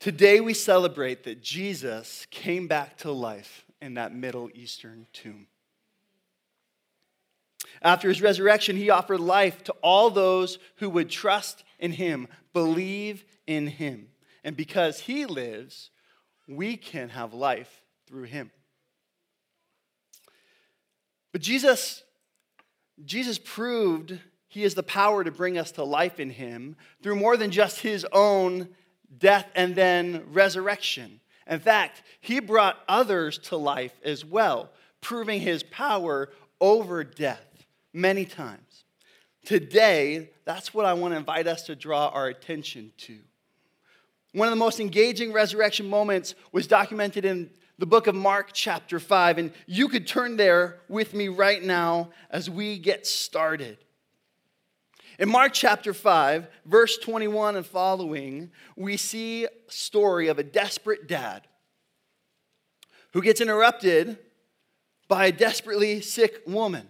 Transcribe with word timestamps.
Today 0.00 0.40
we 0.40 0.54
celebrate 0.54 1.24
that 1.24 1.42
Jesus 1.42 2.26
came 2.30 2.68
back 2.68 2.98
to 2.98 3.10
life 3.10 3.64
in 3.82 3.94
that 3.94 4.14
Middle 4.14 4.48
Eastern 4.54 5.08
tomb. 5.12 5.48
After 7.82 8.08
his 8.08 8.22
resurrection, 8.22 8.76
he 8.76 8.90
offered 8.90 9.18
life 9.18 9.64
to 9.64 9.72
all 9.82 10.10
those 10.10 10.58
who 10.76 10.88
would 10.90 11.10
trust 11.10 11.64
in 11.80 11.92
him, 11.92 12.28
believe 12.52 13.24
in 13.46 13.66
him. 13.66 14.08
And 14.44 14.56
because 14.56 15.00
he 15.00 15.26
lives, 15.26 15.90
we 16.46 16.76
can 16.76 17.08
have 17.08 17.34
life 17.34 17.82
through 18.06 18.24
him. 18.24 18.52
But 21.32 21.40
Jesus, 21.40 22.04
Jesus 23.04 23.38
proved 23.38 24.18
he 24.46 24.62
has 24.62 24.74
the 24.74 24.82
power 24.82 25.24
to 25.24 25.30
bring 25.30 25.58
us 25.58 25.72
to 25.72 25.84
life 25.84 26.20
in 26.20 26.30
him 26.30 26.76
through 27.02 27.16
more 27.16 27.36
than 27.36 27.50
just 27.50 27.80
his 27.80 28.06
own 28.12 28.68
death 29.16 29.46
and 29.54 29.74
then 29.74 30.24
resurrection. 30.32 31.20
In 31.46 31.60
fact, 31.60 32.02
he 32.20 32.40
brought 32.40 32.78
others 32.88 33.38
to 33.38 33.56
life 33.56 33.94
as 34.04 34.24
well, 34.24 34.70
proving 35.00 35.40
his 35.40 35.62
power 35.62 36.30
over 36.60 37.04
death 37.04 37.64
many 37.92 38.24
times. 38.24 38.84
Today, 39.44 40.30
that's 40.44 40.74
what 40.74 40.84
I 40.84 40.92
want 40.92 41.14
to 41.14 41.18
invite 41.18 41.46
us 41.46 41.62
to 41.64 41.76
draw 41.76 42.08
our 42.08 42.26
attention 42.26 42.92
to. 42.98 43.18
One 44.32 44.46
of 44.46 44.52
the 44.52 44.56
most 44.56 44.78
engaging 44.78 45.32
resurrection 45.32 45.88
moments 45.88 46.34
was 46.52 46.66
documented 46.66 47.24
in 47.24 47.50
the 47.78 47.86
book 47.86 48.08
of 48.08 48.14
Mark, 48.14 48.50
chapter 48.52 49.00
5. 49.00 49.38
And 49.38 49.52
you 49.66 49.88
could 49.88 50.06
turn 50.06 50.36
there 50.36 50.80
with 50.88 51.14
me 51.14 51.28
right 51.28 51.62
now 51.62 52.10
as 52.30 52.50
we 52.50 52.78
get 52.78 53.06
started. 53.06 53.78
In 55.18 55.28
Mark 55.28 55.52
chapter 55.52 55.92
5, 55.92 56.46
verse 56.64 56.96
21 56.98 57.56
and 57.56 57.66
following, 57.66 58.52
we 58.76 58.96
see 58.96 59.46
a 59.46 59.50
story 59.66 60.28
of 60.28 60.38
a 60.38 60.44
desperate 60.44 61.08
dad 61.08 61.48
who 63.12 63.20
gets 63.20 63.40
interrupted 63.40 64.16
by 65.08 65.26
a 65.26 65.32
desperately 65.32 66.00
sick 66.02 66.42
woman, 66.46 66.88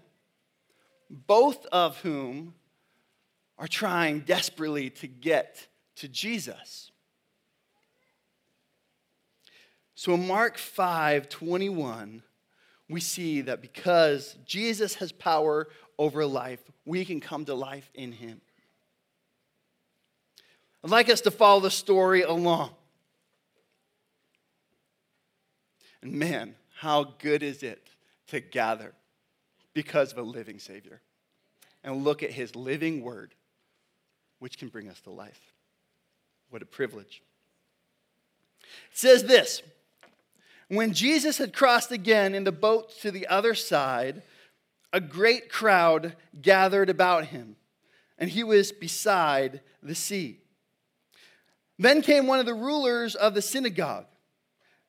both 1.09 1.65
of 1.67 1.99
whom 2.01 2.53
are 3.57 3.69
trying 3.69 4.21
desperately 4.21 4.91
to 4.91 5.07
get 5.07 5.67
to 5.97 6.07
Jesus. 6.07 6.93
So 9.95 10.13
in 10.13 10.29
Mark 10.29 10.59
5 10.59 11.31
21, 11.31 12.23
we 12.91 13.01
see 13.01 13.41
that 13.41 13.63
because 13.63 14.37
Jesus 14.45 14.95
has 14.97 15.13
power 15.13 15.69
over 15.99 16.25
life, 16.25 16.61
we 16.85 17.05
can 17.05 17.21
come 17.21 17.45
to 17.47 17.55
life 17.55 17.91
in 17.95 18.13
him. 18.13 18.41
I'd 20.85 20.91
like 20.91 21.09
us 21.09 21.23
to 21.23 21.31
follow 21.31 21.61
the 21.61 21.71
story 21.71 22.23
along. 22.23 22.71
And 26.03 26.13
man, 26.13 26.55
how 26.77 27.15
good 27.19 27.43
is 27.43 27.63
it 27.63 27.89
to 28.29 28.41
gather 28.41 28.93
because 29.75 30.13
of 30.13 30.19
a 30.19 30.23
living 30.23 30.59
Savior 30.59 31.01
and 31.83 32.05
look 32.05 32.23
at 32.23 32.31
his 32.31 32.55
living 32.55 33.03
word, 33.03 33.35
which 34.39 34.59
can 34.59 34.69
bring 34.69 34.89
us 34.89 35.01
to 35.03 35.11
life. 35.11 35.41
What 36.51 36.63
a 36.63 36.67
privilege. 36.67 37.23
It 38.91 38.99
says 38.99 39.25
this 39.25 39.63
When 40.69 40.93
Jesus 40.93 41.39
had 41.39 41.53
crossed 41.53 41.93
again 41.93 42.35
in 42.35 42.45
the 42.45 42.53
boat 42.53 42.91
to 43.01 43.11
the 43.11 43.27
other 43.27 43.55
side, 43.55 44.23
a 44.93 45.01
great 45.01 45.51
crowd 45.51 46.17
gathered 46.41 46.91
about 46.91 47.27
him, 47.27 47.57
and 48.19 48.31
he 48.31 48.43
was 48.43 48.73
beside 48.73 49.61
the 49.83 49.95
sea. 49.95 50.39
Then 51.79 52.03
came 52.03 52.27
one 52.27 52.41
of 52.41 52.47
the 52.47 52.55
rulers 52.55 53.15
of 53.15 53.35
the 53.35 53.43
synagogue, 53.43 54.07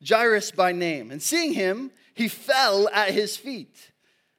Jairus 0.08 0.52
by 0.52 0.72
name, 0.72 1.12
and 1.12 1.22
seeing 1.22 1.54
him, 1.54 1.92
he 2.14 2.28
fell 2.28 2.90
at 2.90 3.12
his 3.12 3.38
feet 3.38 3.92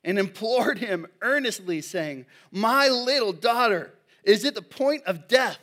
and 0.02 0.18
implored 0.18 0.78
him 0.78 1.06
earnestly, 1.22 1.80
saying, 1.80 2.26
My 2.50 2.88
little 2.88 3.32
daughter 3.32 3.94
is 4.24 4.44
at 4.44 4.54
the 4.54 4.62
point 4.62 5.04
of 5.04 5.28
death. 5.28 5.58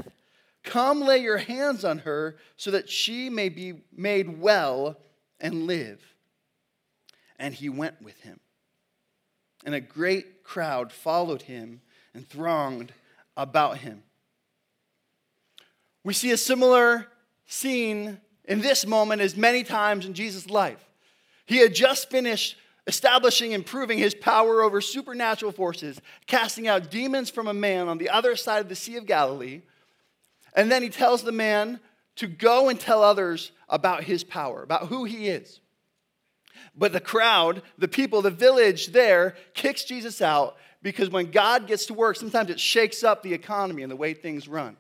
Come 0.64 1.02
lay 1.02 1.20
your 1.20 1.38
hands 1.38 1.84
on 1.84 2.00
her 2.00 2.38
so 2.56 2.72
that 2.72 2.90
she 2.90 3.30
may 3.30 3.50
be 3.50 3.82
made 3.96 4.40
well 4.40 4.98
and 5.40 5.66
live. 5.66 6.02
And 7.40 7.54
he 7.54 7.70
went 7.70 8.02
with 8.02 8.20
him 8.22 8.40
and 9.68 9.76
a 9.76 9.82
great 9.82 10.46
crowd 10.46 10.94
followed 10.94 11.42
him 11.42 11.82
and 12.14 12.28
thronged 12.28 12.94
about 13.36 13.80
him. 13.80 14.02
We 16.06 16.14
see 16.14 16.32
a 16.32 16.38
similar 16.38 17.08
scene 17.48 18.18
in 18.46 18.62
this 18.62 18.88
moment 18.88 19.22
as 19.22 19.36
many 19.36 19.66
times 19.66 20.06
in 20.06 20.14
Jesus' 20.14 20.50
life. 20.50 20.84
He 21.46 21.58
had 21.58 21.76
just 21.76 22.10
finished 22.10 22.56
establishing 22.88 23.54
and 23.54 23.66
proving 23.66 23.98
his 23.98 24.16
power 24.16 24.64
over 24.64 24.80
supernatural 24.80 25.52
forces, 25.52 26.00
casting 26.28 26.70
out 26.70 26.90
demons 26.90 27.30
from 27.30 27.48
a 27.48 27.54
man 27.54 27.90
on 27.90 27.98
the 27.98 28.10
other 28.10 28.38
side 28.38 28.62
of 28.62 28.70
the 28.70 28.76
Sea 28.76 28.96
of 28.96 29.06
Galilee. 29.06 29.64
And 30.56 30.72
then 30.72 30.82
he 30.82 30.88
tells 30.88 31.24
the 31.24 31.34
man 31.34 31.82
to 32.16 32.28
go 32.28 32.70
and 32.70 32.80
tell 32.80 33.04
others 33.04 33.52
about 33.68 34.06
his 34.06 34.24
power, 34.24 34.64
about 34.64 34.88
who 34.88 35.04
he 35.04 35.28
is. 35.28 35.60
But 36.76 36.94
the 36.94 37.00
crowd, 37.00 37.62
the 37.78 37.88
people, 37.88 38.22
the 38.22 38.32
village 38.32 38.88
there 38.88 39.36
kicks 39.54 39.84
Jesus 39.84 40.22
out 40.22 40.58
because 40.82 41.10
when 41.10 41.32
God 41.32 41.68
gets 41.68 41.86
to 41.88 41.94
work, 41.94 42.16
sometimes 42.16 42.50
it 42.50 42.60
shakes 42.60 43.04
up 43.04 43.24
the 43.24 43.34
economy 43.34 43.84
and 43.84 43.92
the 43.92 43.96
way 43.96 44.14
things 44.14 44.48
run. 44.48 44.78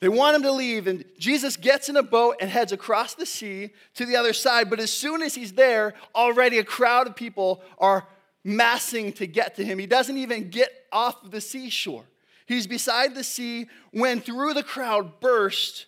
They 0.00 0.08
want 0.08 0.36
him 0.36 0.42
to 0.42 0.52
leave, 0.52 0.86
and 0.86 1.04
Jesus 1.18 1.56
gets 1.56 1.88
in 1.88 1.96
a 1.96 2.02
boat 2.02 2.36
and 2.40 2.50
heads 2.50 2.72
across 2.72 3.14
the 3.14 3.24
sea 3.24 3.70
to 3.94 4.04
the 4.04 4.16
other 4.16 4.34
side. 4.34 4.68
But 4.68 4.80
as 4.80 4.90
soon 4.90 5.22
as 5.22 5.34
he's 5.34 5.52
there, 5.52 5.94
already 6.14 6.58
a 6.58 6.64
crowd 6.64 7.06
of 7.06 7.16
people 7.16 7.62
are 7.78 8.06
massing 8.44 9.12
to 9.14 9.26
get 9.26 9.54
to 9.56 9.64
him. 9.64 9.78
He 9.78 9.86
doesn't 9.86 10.18
even 10.18 10.50
get 10.50 10.68
off 10.92 11.30
the 11.30 11.40
seashore. 11.40 12.04
He's 12.46 12.66
beside 12.66 13.14
the 13.14 13.24
sea 13.24 13.66
when 13.92 14.20
through 14.20 14.52
the 14.52 14.62
crowd 14.62 15.20
burst 15.20 15.86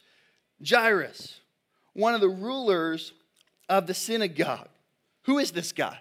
Jairus, 0.66 1.40
one 1.92 2.14
of 2.14 2.22
the 2.22 2.28
rulers 2.28 3.12
of 3.68 3.86
the 3.86 3.94
synagogue. 3.94 4.68
Who 5.22 5.38
is 5.38 5.52
this 5.52 5.72
guy? 5.72 5.98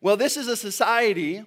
Well, 0.00 0.16
this 0.16 0.36
is 0.36 0.48
a 0.48 0.56
society 0.56 1.44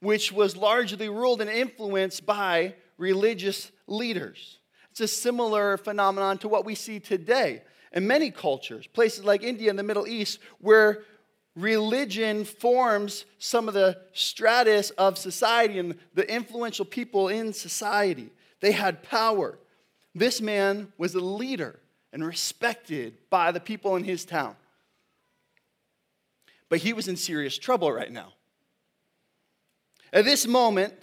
which 0.00 0.32
was 0.32 0.56
largely 0.56 1.08
ruled 1.08 1.40
and 1.40 1.50
influenced 1.50 2.26
by 2.26 2.74
religious 2.98 3.70
leaders. 3.86 4.58
It's 4.90 5.00
a 5.00 5.08
similar 5.08 5.76
phenomenon 5.76 6.38
to 6.38 6.48
what 6.48 6.64
we 6.64 6.74
see 6.74 6.98
today 6.98 7.62
in 7.92 8.06
many 8.06 8.30
cultures, 8.30 8.86
places 8.86 9.24
like 9.24 9.42
India 9.42 9.70
and 9.70 9.78
the 9.78 9.84
Middle 9.84 10.08
East, 10.08 10.38
where 10.58 11.04
religion 11.54 12.44
forms 12.44 13.24
some 13.38 13.68
of 13.68 13.74
the 13.74 13.98
stratus 14.12 14.90
of 14.90 15.18
society 15.18 15.78
and 15.78 15.94
the 16.14 16.28
influential 16.32 16.84
people 16.84 17.28
in 17.28 17.52
society. 17.52 18.30
They 18.60 18.72
had 18.72 19.02
power. 19.02 19.58
This 20.14 20.40
man 20.40 20.92
was 20.98 21.14
a 21.14 21.20
leader 21.20 21.78
and 22.12 22.24
respected 22.24 23.16
by 23.30 23.52
the 23.52 23.60
people 23.60 23.96
in 23.96 24.04
his 24.04 24.24
town. 24.24 24.56
But 26.68 26.80
he 26.80 26.92
was 26.92 27.08
in 27.08 27.16
serious 27.16 27.56
trouble 27.56 27.92
right 27.92 28.12
now. 28.12 28.32
At 30.12 30.24
this 30.24 30.46
moment, 30.46 30.94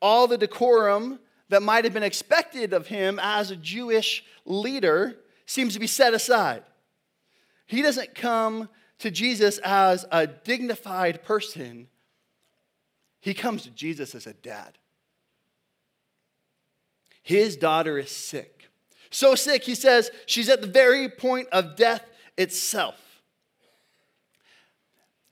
all 0.00 0.26
the 0.26 0.38
decorum 0.38 1.18
that 1.48 1.62
might 1.62 1.84
have 1.84 1.92
been 1.92 2.02
expected 2.02 2.72
of 2.72 2.86
him 2.86 3.18
as 3.22 3.50
a 3.50 3.56
Jewish 3.56 4.24
leader 4.44 5.16
seems 5.44 5.74
to 5.74 5.80
be 5.80 5.86
set 5.86 6.14
aside. 6.14 6.62
He 7.66 7.82
doesn't 7.82 8.14
come 8.14 8.68
to 8.98 9.10
Jesus 9.10 9.58
as 9.58 10.06
a 10.10 10.26
dignified 10.26 11.22
person, 11.22 11.88
he 13.20 13.34
comes 13.34 13.64
to 13.64 13.70
Jesus 13.70 14.14
as 14.14 14.26
a 14.26 14.32
dad. 14.32 14.78
His 17.22 17.56
daughter 17.56 17.98
is 17.98 18.10
sick. 18.10 18.55
So 19.10 19.34
sick, 19.34 19.64
he 19.64 19.74
says, 19.74 20.10
she's 20.26 20.48
at 20.48 20.60
the 20.60 20.66
very 20.66 21.08
point 21.08 21.48
of 21.52 21.76
death 21.76 22.04
itself. 22.36 22.96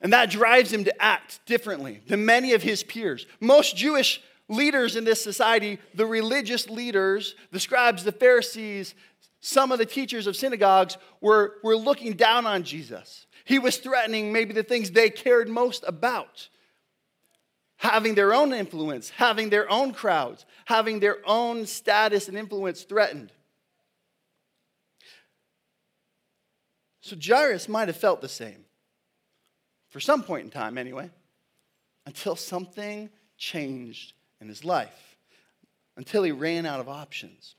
And 0.01 0.13
that 0.13 0.31
drives 0.31 0.73
him 0.73 0.85
to 0.85 1.03
act 1.03 1.41
differently 1.47 2.03
than 2.07 2.27
many 2.27 2.53
of 2.53 2.63
his 2.63 2.83
peers. 2.83 3.27
Most 3.41 3.77
Jewish 3.77 4.21
leaders 4.49 4.97
in 4.97 5.05
this 5.05 5.23
society, 5.23 5.79
the 5.95 6.07
religious 6.07 6.69
leaders, 6.69 7.35
the 7.53 7.61
scribes, 7.61 8.05
the 8.05 8.13
Pharisees, 8.13 8.95
some 9.41 9.73
of 9.73 9.79
the 9.79 9.87
teachers 9.87 10.27
of 10.27 10.37
synagogues, 10.37 10.99
were, 11.21 11.55
were 11.63 11.77
looking 11.77 12.15
down 12.15 12.47
on 12.47 12.65
Jesus. 12.65 13.27
He 13.45 13.59
was 13.59 13.79
threatening 13.79 14.33
maybe 14.33 14.53
the 14.53 14.63
things 14.63 14.91
they 14.91 15.11
cared 15.11 15.49
most 15.49 15.85
about 15.87 16.49
having 17.85 18.15
their 18.15 18.33
own 18.33 18.53
influence, 18.53 19.11
having 19.11 19.51
their 19.51 19.71
own 19.71 19.93
crowds, 19.93 20.47
having 20.65 21.01
their 21.01 21.19
own 21.27 21.67
status 21.67 22.29
and 22.29 22.37
influence 22.37 22.83
threatened. 22.83 23.31
So 27.05 27.17
Jairus 27.23 27.69
might 27.69 27.89
have 27.89 27.99
felt 27.99 28.23
the 28.23 28.31
same, 28.31 28.65
for 29.91 30.01
some 30.01 30.23
point 30.23 30.45
in 30.45 30.51
time 30.51 30.79
anyway, 30.79 31.11
until 32.07 32.35
something 32.35 33.11
changed 33.37 34.15
in 34.41 34.49
his 34.49 34.65
life, 34.65 35.19
until 35.99 36.23
he 36.23 36.33
ran 36.33 36.65
out 36.65 36.81
of 36.81 36.89
options. 36.89 37.57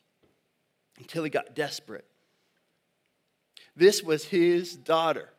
until 0.98 1.26
he 1.26 1.30
got 1.30 1.54
desperate. 1.54 2.06
This 3.76 4.02
was 4.02 4.24
his 4.24 4.78
daughter, 4.78 5.30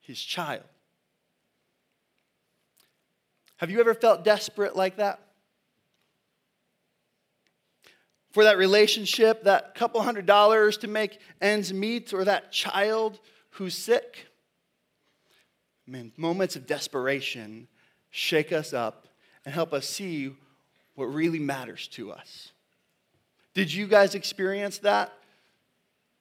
his 0.00 0.22
child. 0.22 0.62
Have 3.56 3.70
you 3.70 3.80
ever 3.80 3.92
felt 3.92 4.22
desperate 4.22 4.76
like 4.76 4.98
that? 4.98 5.18
For 8.30 8.44
that 8.44 8.58
relationship, 8.58 9.44
that 9.44 9.74
couple 9.74 10.02
hundred 10.02 10.26
dollars 10.26 10.76
to 10.78 10.88
make 10.88 11.18
ends 11.40 11.72
meet, 11.72 12.12
or 12.12 12.24
that 12.24 12.52
child 12.52 13.18
who's 13.50 13.74
sick? 13.74 14.26
I 15.86 15.90
mean, 15.90 16.12
moments 16.16 16.54
of 16.54 16.66
desperation 16.66 17.68
shake 18.10 18.52
us 18.52 18.72
up 18.72 19.08
and 19.44 19.54
help 19.54 19.72
us 19.72 19.88
see 19.88 20.34
what 20.94 21.06
really 21.06 21.38
matters 21.38 21.88
to 21.88 22.12
us. 22.12 22.52
Did 23.54 23.72
you 23.72 23.86
guys 23.86 24.14
experience 24.14 24.78
that 24.78 25.12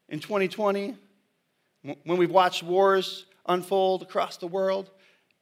in 0.08 0.20
2020? 0.20 0.96
When 1.82 2.18
we've 2.18 2.32
watched 2.32 2.64
wars 2.64 3.26
unfold 3.46 4.02
across 4.02 4.38
the 4.38 4.48
world? 4.48 4.90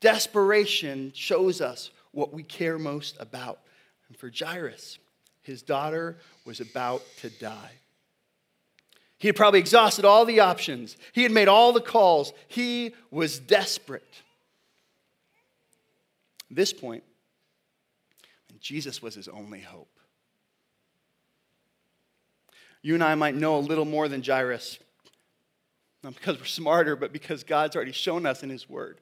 Desperation 0.02 1.12
shows 1.16 1.62
us 1.62 1.92
what 2.12 2.34
we 2.34 2.44
care 2.44 2.78
most 2.78 3.16
about. 3.20 3.60
And 4.08 4.18
for 4.18 4.30
Jairus, 4.30 5.00
his 5.46 5.62
daughter 5.62 6.18
was 6.46 6.60
about 6.60 7.04
to 7.22 7.30
die. 7.30 7.72
He 9.18 9.28
had 9.28 9.36
probably 9.36 9.60
exhausted 9.60 10.06
all 10.06 10.26
the 10.26 10.42
options. 10.42 10.98
He 11.14 11.24
had 11.24 11.32
made 11.32 11.48
all 11.48 11.72
the 11.72 11.82
calls. 11.82 12.34
He 12.48 12.94
was 13.12 13.40
desperate. 13.40 14.04
At 16.50 16.58
this 16.58 16.74
point, 16.74 17.04
Jesus 18.60 19.02
was 19.02 19.16
his 19.16 19.28
only 19.28 19.62
hope. 19.62 20.00
You 22.82 22.94
and 22.94 23.04
I 23.04 23.16
might 23.16 23.36
know 23.36 23.58
a 23.58 23.60
little 23.60 23.86
more 23.86 24.08
than 24.08 24.24
Jairus, 24.24 24.80
not 26.04 26.16
because 26.16 26.38
we're 26.38 26.46
smarter, 26.46 26.96
but 26.96 27.14
because 27.14 27.44
God's 27.44 27.76
already 27.76 27.92
shown 27.92 28.26
us 28.26 28.44
in 28.44 28.50
his 28.50 28.70
word 28.70 29.00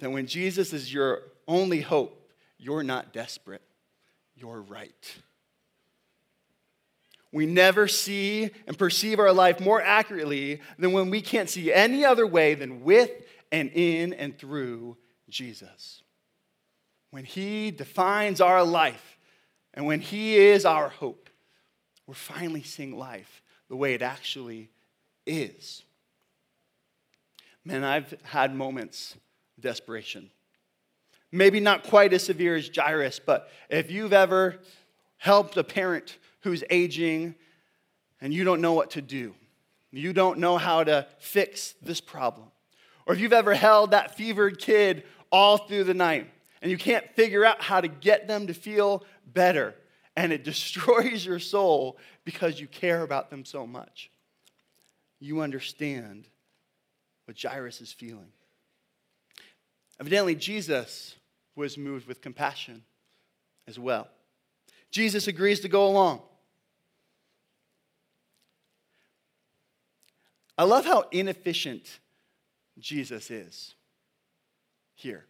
that 0.00 0.10
when 0.10 0.26
Jesus 0.26 0.72
is 0.72 0.92
your 0.92 1.22
only 1.46 1.80
hope, 1.80 2.32
you're 2.58 2.82
not 2.82 3.12
desperate, 3.12 3.62
you're 4.36 4.60
right. 4.60 5.14
We 7.32 7.46
never 7.46 7.88
see 7.88 8.50
and 8.66 8.78
perceive 8.78 9.18
our 9.18 9.32
life 9.32 9.58
more 9.58 9.80
accurately 9.80 10.60
than 10.78 10.92
when 10.92 11.08
we 11.08 11.22
can't 11.22 11.48
see 11.48 11.72
any 11.72 12.04
other 12.04 12.26
way 12.26 12.54
than 12.54 12.84
with 12.84 13.10
and 13.50 13.70
in 13.72 14.12
and 14.12 14.36
through 14.38 14.98
Jesus. 15.30 16.02
When 17.10 17.24
He 17.24 17.70
defines 17.70 18.40
our 18.40 18.62
life 18.62 19.18
and 19.72 19.86
when 19.86 20.00
He 20.00 20.36
is 20.36 20.66
our 20.66 20.90
hope, 20.90 21.30
we're 22.06 22.14
finally 22.14 22.62
seeing 22.62 22.98
life 22.98 23.42
the 23.68 23.76
way 23.76 23.94
it 23.94 24.02
actually 24.02 24.70
is. 25.26 25.82
Man, 27.64 27.84
I've 27.84 28.14
had 28.24 28.54
moments 28.54 29.14
of 29.56 29.62
desperation. 29.62 30.30
Maybe 31.32 31.60
not 31.60 31.84
quite 31.84 32.12
as 32.12 32.22
severe 32.22 32.54
as 32.56 32.70
Jairus, 32.74 33.18
but 33.18 33.48
if 33.70 33.90
you've 33.90 34.12
ever 34.12 34.60
helped 35.16 35.56
a 35.56 35.64
parent 35.64 36.18
who's 36.40 36.62
aging 36.68 37.34
and 38.20 38.34
you 38.34 38.44
don't 38.44 38.60
know 38.60 38.74
what 38.74 38.90
to 38.90 39.02
do, 39.02 39.34
you 39.90 40.12
don't 40.12 40.38
know 40.38 40.58
how 40.58 40.84
to 40.84 41.06
fix 41.18 41.74
this 41.82 42.00
problem, 42.00 42.48
or 43.06 43.14
if 43.14 43.20
you've 43.20 43.32
ever 43.32 43.54
held 43.54 43.90
that 43.90 44.16
fevered 44.16 44.58
kid 44.58 45.04
all 45.30 45.56
through 45.56 45.84
the 45.84 45.94
night 45.94 46.30
and 46.60 46.70
you 46.70 46.78
can't 46.78 47.04
figure 47.14 47.44
out 47.44 47.60
how 47.60 47.80
to 47.80 47.88
get 47.88 48.28
them 48.28 48.46
to 48.46 48.54
feel 48.54 49.04
better, 49.26 49.74
and 50.16 50.32
it 50.32 50.44
destroys 50.44 51.24
your 51.24 51.38
soul 51.38 51.96
because 52.24 52.60
you 52.60 52.66
care 52.66 53.02
about 53.02 53.30
them 53.30 53.44
so 53.44 53.66
much, 53.66 54.10
you 55.18 55.40
understand 55.40 56.28
what 57.24 57.40
Jairus 57.40 57.80
is 57.80 57.92
feeling. 57.92 58.32
Evidently, 59.98 60.34
Jesus 60.34 61.14
was 61.54 61.76
moved 61.76 62.06
with 62.06 62.20
compassion 62.20 62.82
as 63.66 63.78
well. 63.78 64.08
Jesus 64.90 65.26
agrees 65.26 65.60
to 65.60 65.68
go 65.68 65.86
along. 65.86 66.20
I 70.56 70.64
love 70.64 70.84
how 70.84 71.04
inefficient 71.10 71.98
Jesus 72.78 73.30
is 73.30 73.74
here. 74.94 75.26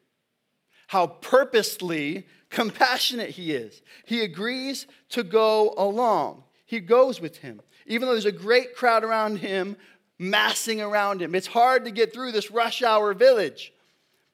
How 0.89 1.07
purposely 1.07 2.27
compassionate 2.51 3.31
he 3.31 3.53
is. 3.53 3.83
He 4.05 4.23
agrees 4.23 4.87
to 5.11 5.23
go 5.23 5.75
along. 5.77 6.45
He 6.67 6.81
goes 6.81 7.21
with 7.21 7.39
him. 7.39 7.63
Even 7.87 8.07
though 8.07 8.15
there's 8.15 8.27
a 8.27 8.33
great 8.33 8.77
crowd 8.77 9.05
around 9.05 9.39
him, 9.39 9.77
massing 10.19 10.81
around 10.81 11.23
him. 11.23 11.35
It's 11.35 11.47
hard 11.47 11.85
to 11.85 11.91
get 11.91 12.13
through 12.13 12.33
this 12.33 12.51
rush 12.51 12.83
hour 12.83 13.15
village. 13.15 13.73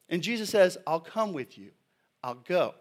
And 0.08 0.22
Jesus 0.22 0.50
says, 0.50 0.78
I'll 0.86 1.00
come 1.00 1.32
with 1.32 1.58
you. 1.58 1.70
I'll 2.22 2.34
go. 2.34 2.74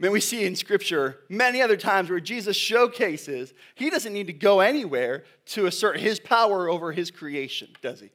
Then 0.00 0.12
we 0.12 0.20
see 0.20 0.44
in 0.44 0.56
Scripture 0.56 1.20
many 1.28 1.62
other 1.62 1.76
times 1.76 2.10
where 2.10 2.20
Jesus 2.20 2.56
showcases 2.56 3.54
he 3.74 3.90
doesn't 3.90 4.12
need 4.12 4.26
to 4.26 4.32
go 4.32 4.60
anywhere 4.60 5.24
to 5.46 5.66
assert 5.66 5.98
his 5.98 6.18
power 6.18 6.68
over 6.68 6.92
his 6.92 7.10
creation, 7.10 7.68
does 7.80 8.00
he? 8.00 8.10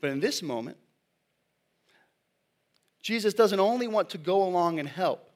But 0.00 0.10
in 0.10 0.20
this 0.20 0.42
moment, 0.42 0.78
Jesus 3.02 3.34
doesn't 3.34 3.60
only 3.60 3.86
want 3.86 4.10
to 4.10 4.18
go 4.18 4.42
along 4.42 4.78
and 4.78 4.88
help, 4.88 5.30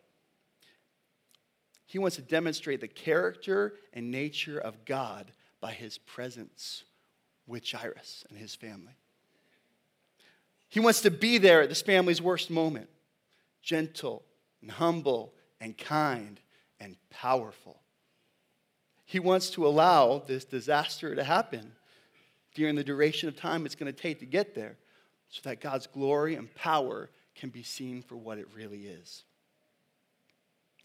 he 1.86 1.98
wants 1.98 2.16
to 2.16 2.22
demonstrate 2.22 2.80
the 2.80 2.88
character 2.88 3.74
and 3.92 4.10
nature 4.10 4.58
of 4.58 4.84
God 4.86 5.30
by 5.60 5.72
his 5.72 5.98
presence 5.98 6.84
with 7.46 7.70
Jairus 7.70 8.24
and 8.30 8.38
his 8.38 8.54
family. 8.54 8.94
He 10.72 10.80
wants 10.80 11.02
to 11.02 11.10
be 11.10 11.36
there 11.36 11.60
at 11.60 11.68
this 11.68 11.82
family's 11.82 12.22
worst 12.22 12.48
moment, 12.48 12.88
gentle 13.62 14.22
and 14.62 14.70
humble 14.70 15.34
and 15.60 15.76
kind 15.76 16.40
and 16.80 16.96
powerful. 17.10 17.78
He 19.04 19.18
wants 19.20 19.50
to 19.50 19.66
allow 19.66 20.20
this 20.26 20.46
disaster 20.46 21.14
to 21.14 21.22
happen 21.22 21.72
during 22.54 22.74
the 22.74 22.82
duration 22.82 23.28
of 23.28 23.36
time 23.36 23.66
it's 23.66 23.74
going 23.74 23.92
to 23.92 24.00
take 24.00 24.20
to 24.20 24.24
get 24.24 24.54
there 24.54 24.78
so 25.28 25.42
that 25.44 25.60
God's 25.60 25.86
glory 25.86 26.36
and 26.36 26.52
power 26.54 27.10
can 27.34 27.50
be 27.50 27.62
seen 27.62 28.00
for 28.00 28.16
what 28.16 28.38
it 28.38 28.48
really 28.56 28.86
is. 28.86 29.24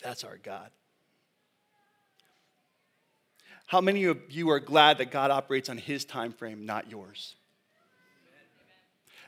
That's 0.04 0.25
our 0.25 0.36
God. 0.36 0.69
How 3.67 3.79
many 3.79 4.03
of 4.03 4.17
you 4.27 4.50
are 4.50 4.60
glad 4.60 4.98
that 4.98 5.12
God 5.12 5.32
operates 5.32 5.70
on 5.70 5.77
his 5.77 6.03
time 6.03 6.34
frame, 6.34 6.65
not 6.65 6.91
yours? 6.91 7.37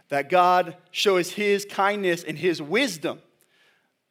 That 0.10 0.30
God 0.30 0.75
shows 0.92 1.32
his 1.32 1.66
kindness 1.66 2.24
and 2.24 2.38
his 2.38 2.62
wisdom, 2.62 3.22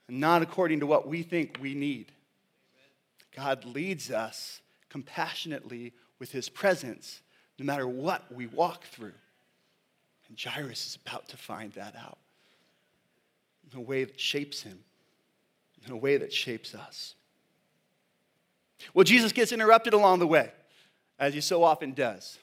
not 0.08 0.42
according 0.42 0.80
to 0.80 0.86
what 0.86 1.06
we 1.06 1.22
think 1.22 1.58
we 1.60 1.74
need. 1.74 2.12
God 3.36 3.64
leads 3.64 4.10
us 4.10 4.60
compassionately 4.88 5.92
with 6.18 6.32
his 6.32 6.48
presence, 6.48 7.20
no 7.58 7.64
matter 7.64 7.86
what 7.86 8.32
we 8.32 8.46
walk 8.46 8.84
through. 8.84 9.12
And 10.28 10.38
Jairus 10.40 10.86
is 10.86 10.98
about 11.04 11.28
to 11.28 11.36
find 11.36 11.72
that 11.72 11.94
out 11.96 12.18
in 13.70 13.78
a 13.78 13.82
way 13.82 14.04
that 14.04 14.18
shapes 14.18 14.62
him, 14.62 14.78
in 15.86 15.92
a 15.92 15.96
way 15.96 16.16
that 16.16 16.32
shapes 16.32 16.74
us. 16.74 17.14
Well, 18.94 19.04
Jesus 19.04 19.32
gets 19.32 19.52
interrupted 19.52 19.92
along 19.92 20.20
the 20.20 20.26
way, 20.26 20.52
as 21.18 21.34
he 21.34 21.40
so 21.40 21.64
often 21.64 21.92
does, 21.92 22.38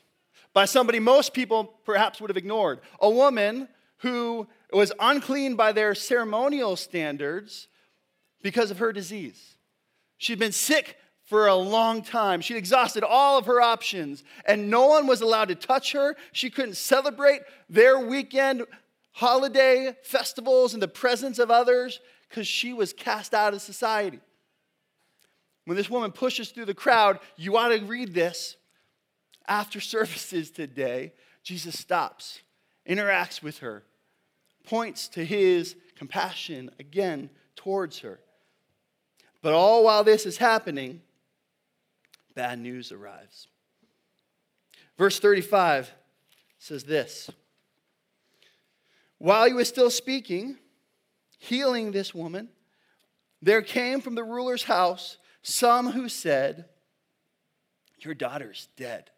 by 0.55 0.65
somebody 0.65 0.99
most 0.99 1.33
people 1.33 1.65
perhaps 1.85 2.19
would 2.19 2.29
have 2.29 2.37
ignored 2.37 2.79
a 3.01 3.09
woman 3.09 3.67
who 3.97 4.47
was 4.71 4.91
unclean 4.99 5.55
by 5.55 5.73
their 5.73 5.93
ceremonial 5.93 6.75
standards 6.77 7.67
because 8.41 8.71
of 8.71 8.79
her 8.79 8.93
disease. 8.93 9.57
She'd 10.17 10.39
been 10.39 10.53
sick 10.53 10.97
for 11.25 11.47
a 11.47 11.55
long 11.55 12.01
time. 12.01 12.39
She'd 12.39 12.55
exhausted 12.55 13.03
all 13.03 13.37
of 13.37 13.47
her 13.47 13.59
options, 13.59 14.23
and 14.47 14.69
no 14.69 14.87
one 14.87 15.07
was 15.07 15.21
allowed 15.21 15.49
to 15.49 15.55
touch 15.55 15.91
her. 15.91 16.15
She 16.31 16.49
couldn't 16.49 16.77
celebrate 16.77 17.41
their 17.69 17.99
weekend 17.99 18.63
holiday 19.11 19.95
festivals 20.03 20.73
in 20.73 20.79
the 20.79 20.87
presence 20.87 21.37
of 21.37 21.51
others 21.51 21.99
because 22.29 22.47
she 22.47 22.71
was 22.71 22.93
cast 22.93 23.33
out 23.33 23.53
of 23.53 23.61
society. 23.61 24.19
When 25.65 25.75
this 25.75 25.89
woman 25.89 26.11
pushes 26.11 26.51
through 26.51 26.65
the 26.65 26.73
crowd, 26.73 27.19
you 27.35 27.57
ought 27.57 27.69
to 27.69 27.83
read 27.83 28.13
this. 28.13 28.55
After 29.47 29.79
services 29.79 30.51
today, 30.51 31.13
Jesus 31.43 31.77
stops, 31.77 32.41
interacts 32.87 33.41
with 33.41 33.59
her, 33.59 33.83
points 34.65 35.07
to 35.09 35.23
his 35.23 35.75
compassion 35.95 36.71
again 36.79 37.29
towards 37.55 37.99
her. 37.99 38.19
But 39.41 39.53
all 39.53 39.83
while 39.83 40.03
this 40.03 40.25
is 40.25 40.37
happening, 40.37 41.01
bad 42.33 42.59
news 42.59 42.91
arrives. 42.91 43.47
Verse 44.97 45.19
35 45.19 45.91
says 46.57 46.83
this 46.83 47.29
While 49.19 49.45
he 49.45 49.53
was 49.53 49.69
still 49.69 49.91
speaking, 49.91 50.57
healing 51.37 51.91
this 51.91 52.13
woman, 52.13 52.49
there 53.41 53.61
came 53.61 54.01
from 54.01 54.15
the 54.15 54.23
ruler's 54.23 54.63
house 54.63 55.17
some 55.43 55.91
who 55.91 56.09
said, 56.09 56.65
Your 57.99 58.15
daughter's 58.15 58.67
dead. 58.75 59.11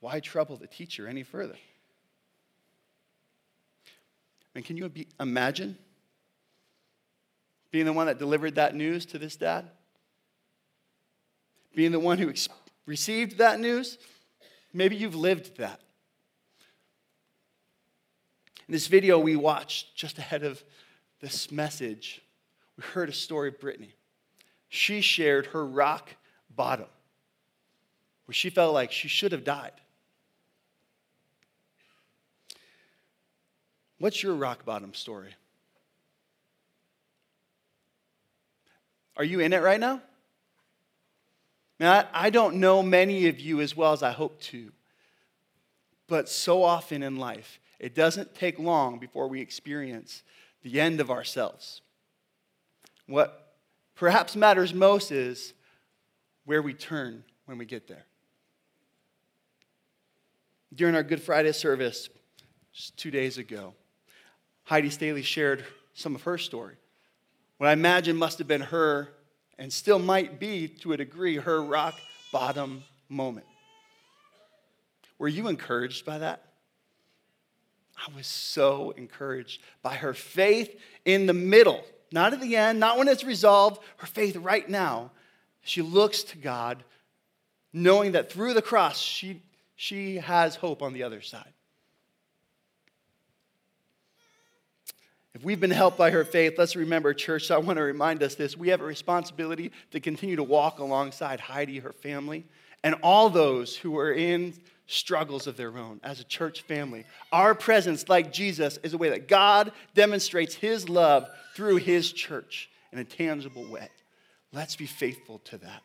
Why 0.00 0.20
trouble 0.20 0.56
the 0.56 0.66
teacher 0.66 1.08
any 1.08 1.22
further? 1.22 1.56
I 3.84 4.58
mean, 4.58 4.64
can 4.64 4.76
you 4.76 4.88
be, 4.88 5.08
imagine 5.18 5.76
being 7.70 7.84
the 7.84 7.92
one 7.92 8.06
that 8.06 8.18
delivered 8.18 8.54
that 8.54 8.74
news 8.74 9.06
to 9.06 9.18
this 9.18 9.36
dad? 9.36 9.68
Being 11.74 11.92
the 11.92 12.00
one 12.00 12.18
who 12.18 12.30
ex- 12.30 12.48
received 12.86 13.38
that 13.38 13.60
news? 13.60 13.98
Maybe 14.72 14.96
you've 14.96 15.14
lived 15.14 15.58
that. 15.58 15.80
In 18.66 18.72
this 18.72 18.86
video 18.86 19.18
we 19.18 19.36
watched 19.36 19.96
just 19.96 20.18
ahead 20.18 20.44
of 20.44 20.62
this 21.20 21.50
message, 21.50 22.22
we 22.76 22.84
heard 22.84 23.08
a 23.08 23.12
story 23.12 23.48
of 23.48 23.58
Brittany. 23.58 23.94
She 24.68 25.00
shared 25.00 25.46
her 25.46 25.66
rock 25.66 26.14
bottom, 26.54 26.86
where 28.26 28.34
she 28.34 28.50
felt 28.50 28.74
like 28.74 28.92
she 28.92 29.08
should 29.08 29.32
have 29.32 29.44
died. 29.44 29.72
What's 33.98 34.22
your 34.22 34.34
rock 34.34 34.64
bottom 34.64 34.94
story? 34.94 35.34
Are 39.16 39.24
you 39.24 39.40
in 39.40 39.52
it 39.52 39.62
right 39.62 39.80
now? 39.80 40.00
Now, 41.80 42.08
I 42.12 42.30
don't 42.30 42.56
know 42.56 42.82
many 42.82 43.26
of 43.26 43.40
you 43.40 43.60
as 43.60 43.76
well 43.76 43.92
as 43.92 44.02
I 44.02 44.12
hope 44.12 44.40
to, 44.42 44.72
but 46.06 46.28
so 46.28 46.62
often 46.62 47.02
in 47.02 47.16
life, 47.16 47.60
it 47.78 47.94
doesn't 47.94 48.34
take 48.34 48.58
long 48.58 48.98
before 48.98 49.28
we 49.28 49.40
experience 49.40 50.22
the 50.62 50.80
end 50.80 51.00
of 51.00 51.10
ourselves. 51.10 51.82
What 53.06 53.54
perhaps 53.94 54.34
matters 54.34 54.74
most 54.74 55.12
is 55.12 55.54
where 56.44 56.62
we 56.62 56.74
turn 56.74 57.24
when 57.46 57.58
we 57.58 57.64
get 57.64 57.86
there. 57.86 58.04
During 60.74 60.94
our 60.94 61.02
Good 61.02 61.22
Friday 61.22 61.52
service 61.52 62.08
just 62.72 62.96
two 62.96 63.10
days 63.10 63.38
ago, 63.38 63.74
Heidi 64.68 64.90
Staley 64.90 65.22
shared 65.22 65.64
some 65.94 66.14
of 66.14 66.24
her 66.24 66.36
story. 66.36 66.74
What 67.56 67.70
I 67.70 67.72
imagine 67.72 68.18
must 68.18 68.36
have 68.36 68.46
been 68.46 68.60
her, 68.60 69.08
and 69.58 69.72
still 69.72 69.98
might 69.98 70.38
be 70.38 70.68
to 70.68 70.92
a 70.92 70.96
degree, 70.98 71.36
her 71.36 71.62
rock 71.62 71.94
bottom 72.30 72.84
moment. 73.08 73.46
Were 75.18 75.26
you 75.26 75.48
encouraged 75.48 76.04
by 76.04 76.18
that? 76.18 76.52
I 77.96 78.14
was 78.14 78.26
so 78.26 78.90
encouraged 78.90 79.62
by 79.80 79.94
her 79.94 80.12
faith 80.12 80.78
in 81.06 81.24
the 81.24 81.32
middle, 81.32 81.82
not 82.12 82.34
at 82.34 82.42
the 82.42 82.54
end, 82.54 82.78
not 82.78 82.98
when 82.98 83.08
it's 83.08 83.24
resolved, 83.24 83.80
her 83.96 84.06
faith 84.06 84.36
right 84.36 84.68
now. 84.68 85.12
She 85.62 85.80
looks 85.80 86.22
to 86.24 86.36
God, 86.36 86.84
knowing 87.72 88.12
that 88.12 88.30
through 88.30 88.52
the 88.52 88.60
cross, 88.60 88.98
she, 88.98 89.40
she 89.76 90.16
has 90.16 90.56
hope 90.56 90.82
on 90.82 90.92
the 90.92 91.04
other 91.04 91.22
side. 91.22 91.54
If 95.34 95.44
we've 95.44 95.60
been 95.60 95.70
helped 95.70 95.98
by 95.98 96.10
her 96.10 96.24
faith, 96.24 96.54
let's 96.58 96.74
remember, 96.74 97.12
church, 97.14 97.50
I 97.50 97.58
want 97.58 97.76
to 97.76 97.82
remind 97.82 98.22
us 98.22 98.34
this. 98.34 98.56
We 98.56 98.68
have 98.68 98.80
a 98.80 98.84
responsibility 98.84 99.72
to 99.92 100.00
continue 100.00 100.36
to 100.36 100.42
walk 100.42 100.78
alongside 100.78 101.38
Heidi, 101.38 101.78
her 101.78 101.92
family, 101.92 102.46
and 102.82 102.94
all 103.02 103.28
those 103.28 103.76
who 103.76 103.98
are 103.98 104.12
in 104.12 104.54
struggles 104.86 105.46
of 105.46 105.56
their 105.56 105.76
own 105.76 106.00
as 106.02 106.18
a 106.18 106.24
church 106.24 106.62
family. 106.62 107.04
Our 107.30 107.54
presence, 107.54 108.08
like 108.08 108.32
Jesus, 108.32 108.78
is 108.82 108.94
a 108.94 108.98
way 108.98 109.10
that 109.10 109.28
God 109.28 109.72
demonstrates 109.94 110.54
his 110.54 110.88
love 110.88 111.28
through 111.54 111.76
his 111.76 112.10
church 112.10 112.70
in 112.90 112.98
a 112.98 113.04
tangible 113.04 113.70
way. 113.70 113.88
Let's 114.52 114.76
be 114.76 114.86
faithful 114.86 115.40
to 115.40 115.58
that. 115.58 115.82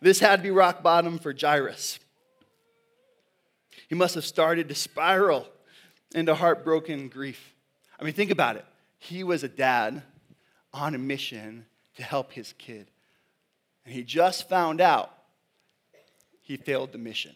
This 0.00 0.20
had 0.20 0.36
to 0.36 0.42
be 0.42 0.50
rock 0.50 0.82
bottom 0.82 1.18
for 1.18 1.34
Jairus. 1.38 1.98
He 3.88 3.94
must 3.94 4.14
have 4.14 4.26
started 4.26 4.68
to 4.68 4.74
spiral 4.74 5.48
into 6.14 6.34
heartbroken 6.34 7.08
grief. 7.08 7.51
I 7.98 8.04
mean, 8.04 8.14
think 8.14 8.30
about 8.30 8.56
it. 8.56 8.64
He 8.98 9.24
was 9.24 9.44
a 9.44 9.48
dad 9.48 10.02
on 10.72 10.94
a 10.94 10.98
mission 10.98 11.66
to 11.96 12.02
help 12.02 12.32
his 12.32 12.54
kid. 12.58 12.90
And 13.84 13.94
he 13.94 14.02
just 14.02 14.48
found 14.48 14.80
out 14.80 15.12
he 16.40 16.56
failed 16.56 16.92
the 16.92 16.98
mission. 16.98 17.34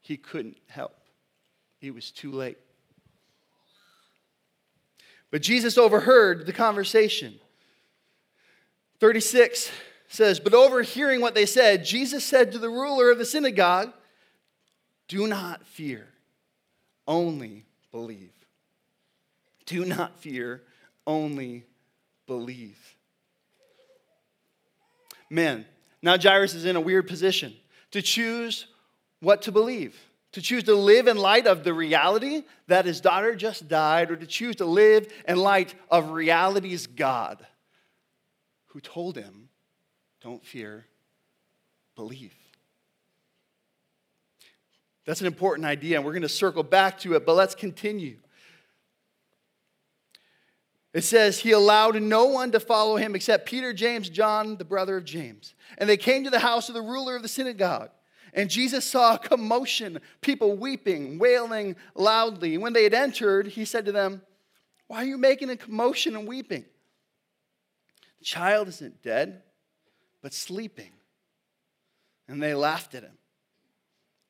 He 0.00 0.16
couldn't 0.16 0.56
help, 0.68 0.96
he 1.78 1.90
was 1.90 2.10
too 2.10 2.32
late. 2.32 2.58
But 5.30 5.42
Jesus 5.42 5.78
overheard 5.78 6.46
the 6.46 6.52
conversation. 6.52 7.38
36 8.98 9.70
says, 10.08 10.40
But 10.40 10.54
overhearing 10.54 11.20
what 11.20 11.34
they 11.34 11.46
said, 11.46 11.84
Jesus 11.84 12.24
said 12.24 12.52
to 12.52 12.58
the 12.58 12.68
ruler 12.68 13.10
of 13.10 13.18
the 13.18 13.24
synagogue, 13.24 13.92
Do 15.06 15.28
not 15.28 15.64
fear, 15.64 16.08
only 17.06 17.66
believe. 17.92 18.32
Do 19.66 19.84
not 19.84 20.18
fear, 20.18 20.62
only 21.06 21.64
believe. 22.26 22.78
Men, 25.28 25.64
now 26.02 26.18
Jairus 26.18 26.54
is 26.54 26.64
in 26.64 26.76
a 26.76 26.80
weird 26.80 27.06
position 27.06 27.54
to 27.92 28.02
choose 28.02 28.66
what 29.20 29.42
to 29.42 29.52
believe. 29.52 29.96
To 30.32 30.40
choose 30.40 30.62
to 30.64 30.74
live 30.76 31.08
in 31.08 31.16
light 31.16 31.48
of 31.48 31.64
the 31.64 31.74
reality 31.74 32.44
that 32.68 32.84
his 32.84 33.00
daughter 33.00 33.34
just 33.34 33.66
died, 33.66 34.12
or 34.12 34.16
to 34.16 34.26
choose 34.26 34.56
to 34.56 34.64
live 34.64 35.12
in 35.26 35.36
light 35.36 35.74
of 35.90 36.10
reality's 36.10 36.86
God, 36.86 37.44
who 38.66 38.80
told 38.80 39.16
him, 39.16 39.48
Don't 40.22 40.44
fear, 40.44 40.86
believe. 41.96 42.39
That's 45.10 45.20
an 45.20 45.26
important 45.26 45.66
idea, 45.66 45.96
and 45.96 46.06
we're 46.06 46.12
going 46.12 46.22
to 46.22 46.28
circle 46.28 46.62
back 46.62 47.00
to 47.00 47.14
it, 47.14 47.26
but 47.26 47.34
let's 47.34 47.56
continue. 47.56 48.18
It 50.94 51.02
says, 51.02 51.40
He 51.40 51.50
allowed 51.50 52.00
no 52.00 52.26
one 52.26 52.52
to 52.52 52.60
follow 52.60 52.94
him 52.94 53.16
except 53.16 53.44
Peter, 53.44 53.72
James, 53.72 54.08
John, 54.08 54.56
the 54.56 54.64
brother 54.64 54.96
of 54.96 55.04
James. 55.04 55.56
And 55.78 55.90
they 55.90 55.96
came 55.96 56.22
to 56.22 56.30
the 56.30 56.38
house 56.38 56.68
of 56.68 56.76
the 56.76 56.80
ruler 56.80 57.16
of 57.16 57.22
the 57.22 57.28
synagogue. 57.28 57.90
And 58.34 58.48
Jesus 58.48 58.84
saw 58.84 59.16
a 59.16 59.18
commotion, 59.18 59.98
people 60.20 60.56
weeping, 60.56 61.18
wailing 61.18 61.74
loudly. 61.96 62.56
When 62.56 62.72
they 62.72 62.84
had 62.84 62.94
entered, 62.94 63.48
he 63.48 63.64
said 63.64 63.86
to 63.86 63.92
them, 63.92 64.22
Why 64.86 64.98
are 64.98 65.06
you 65.06 65.18
making 65.18 65.50
a 65.50 65.56
commotion 65.56 66.14
and 66.14 66.28
weeping? 66.28 66.64
The 68.20 68.24
child 68.24 68.68
isn't 68.68 69.02
dead, 69.02 69.42
but 70.22 70.32
sleeping. 70.32 70.92
And 72.28 72.40
they 72.40 72.54
laughed 72.54 72.94
at 72.94 73.02
him. 73.02 73.18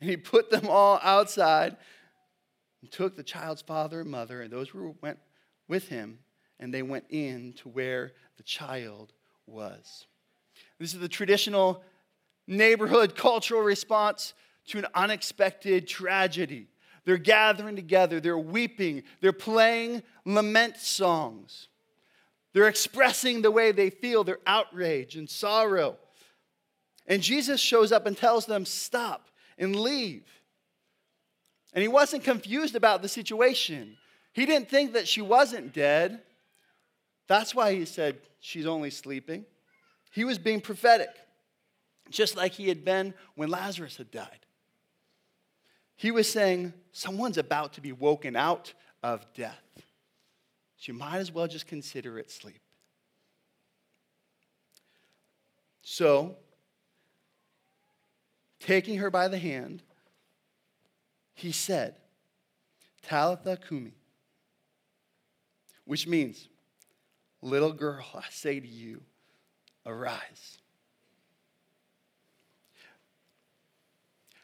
And 0.00 0.08
he 0.08 0.16
put 0.16 0.50
them 0.50 0.68
all 0.68 0.98
outside 1.02 1.76
and 2.80 2.90
took 2.90 3.16
the 3.16 3.22
child's 3.22 3.62
father 3.62 4.00
and 4.00 4.10
mother 4.10 4.42
and 4.42 4.50
those 4.50 4.68
who 4.68 4.96
went 5.02 5.18
with 5.68 5.88
him 5.88 6.18
and 6.58 6.72
they 6.72 6.82
went 6.82 7.04
in 7.10 7.54
to 7.54 7.68
where 7.68 8.12
the 8.36 8.42
child 8.42 9.12
was. 9.46 10.06
This 10.78 10.94
is 10.94 11.00
the 11.00 11.08
traditional 11.08 11.82
neighborhood 12.46 13.16
cultural 13.16 13.62
response 13.62 14.34
to 14.68 14.78
an 14.78 14.86
unexpected 14.94 15.88
tragedy. 15.88 16.68
They're 17.04 17.16
gathering 17.16 17.76
together, 17.76 18.20
they're 18.20 18.38
weeping, 18.38 19.02
they're 19.20 19.32
playing 19.32 20.02
lament 20.24 20.76
songs. 20.76 21.68
They're 22.52 22.68
expressing 22.68 23.42
the 23.42 23.50
way 23.50 23.72
they 23.72 23.90
feel, 23.90 24.24
their 24.24 24.40
outrage 24.46 25.16
and 25.16 25.30
sorrow. 25.30 25.96
And 27.06 27.22
Jesus 27.22 27.60
shows 27.60 27.92
up 27.92 28.06
and 28.06 28.16
tells 28.16 28.46
them, 28.46 28.64
Stop 28.64 29.29
and 29.60 29.76
leave. 29.76 30.24
And 31.72 31.82
he 31.82 31.88
wasn't 31.88 32.24
confused 32.24 32.74
about 32.74 33.02
the 33.02 33.08
situation. 33.08 33.96
He 34.32 34.46
didn't 34.46 34.68
think 34.68 34.94
that 34.94 35.06
she 35.06 35.22
wasn't 35.22 35.72
dead. 35.72 36.22
That's 37.28 37.54
why 37.54 37.74
he 37.74 37.84
said 37.84 38.18
she's 38.40 38.66
only 38.66 38.90
sleeping. 38.90 39.44
He 40.10 40.24
was 40.24 40.38
being 40.38 40.60
prophetic, 40.60 41.10
just 42.08 42.34
like 42.34 42.52
he 42.52 42.66
had 42.66 42.84
been 42.84 43.14
when 43.36 43.50
Lazarus 43.50 43.98
had 43.98 44.10
died. 44.10 44.46
He 45.94 46.10
was 46.10 46.28
saying, 46.28 46.72
Someone's 46.92 47.38
about 47.38 47.74
to 47.74 47.80
be 47.80 47.92
woken 47.92 48.34
out 48.34 48.72
of 49.02 49.24
death. 49.34 49.62
So 49.76 50.92
you 50.92 50.94
might 50.94 51.18
as 51.18 51.30
well 51.30 51.46
just 51.46 51.68
consider 51.68 52.18
it 52.18 52.30
sleep. 52.32 52.60
So, 55.82 56.36
taking 58.60 58.98
her 58.98 59.10
by 59.10 59.28
the 59.28 59.38
hand, 59.38 59.82
he 61.34 61.52
said, 61.52 61.96
Talitha 63.02 63.58
Kumi, 63.66 63.94
which 65.84 66.06
means, 66.06 66.48
Little 67.42 67.72
girl, 67.72 68.04
I 68.14 68.24
say 68.30 68.60
to 68.60 68.68
you, 68.68 69.00
arise. 69.86 70.58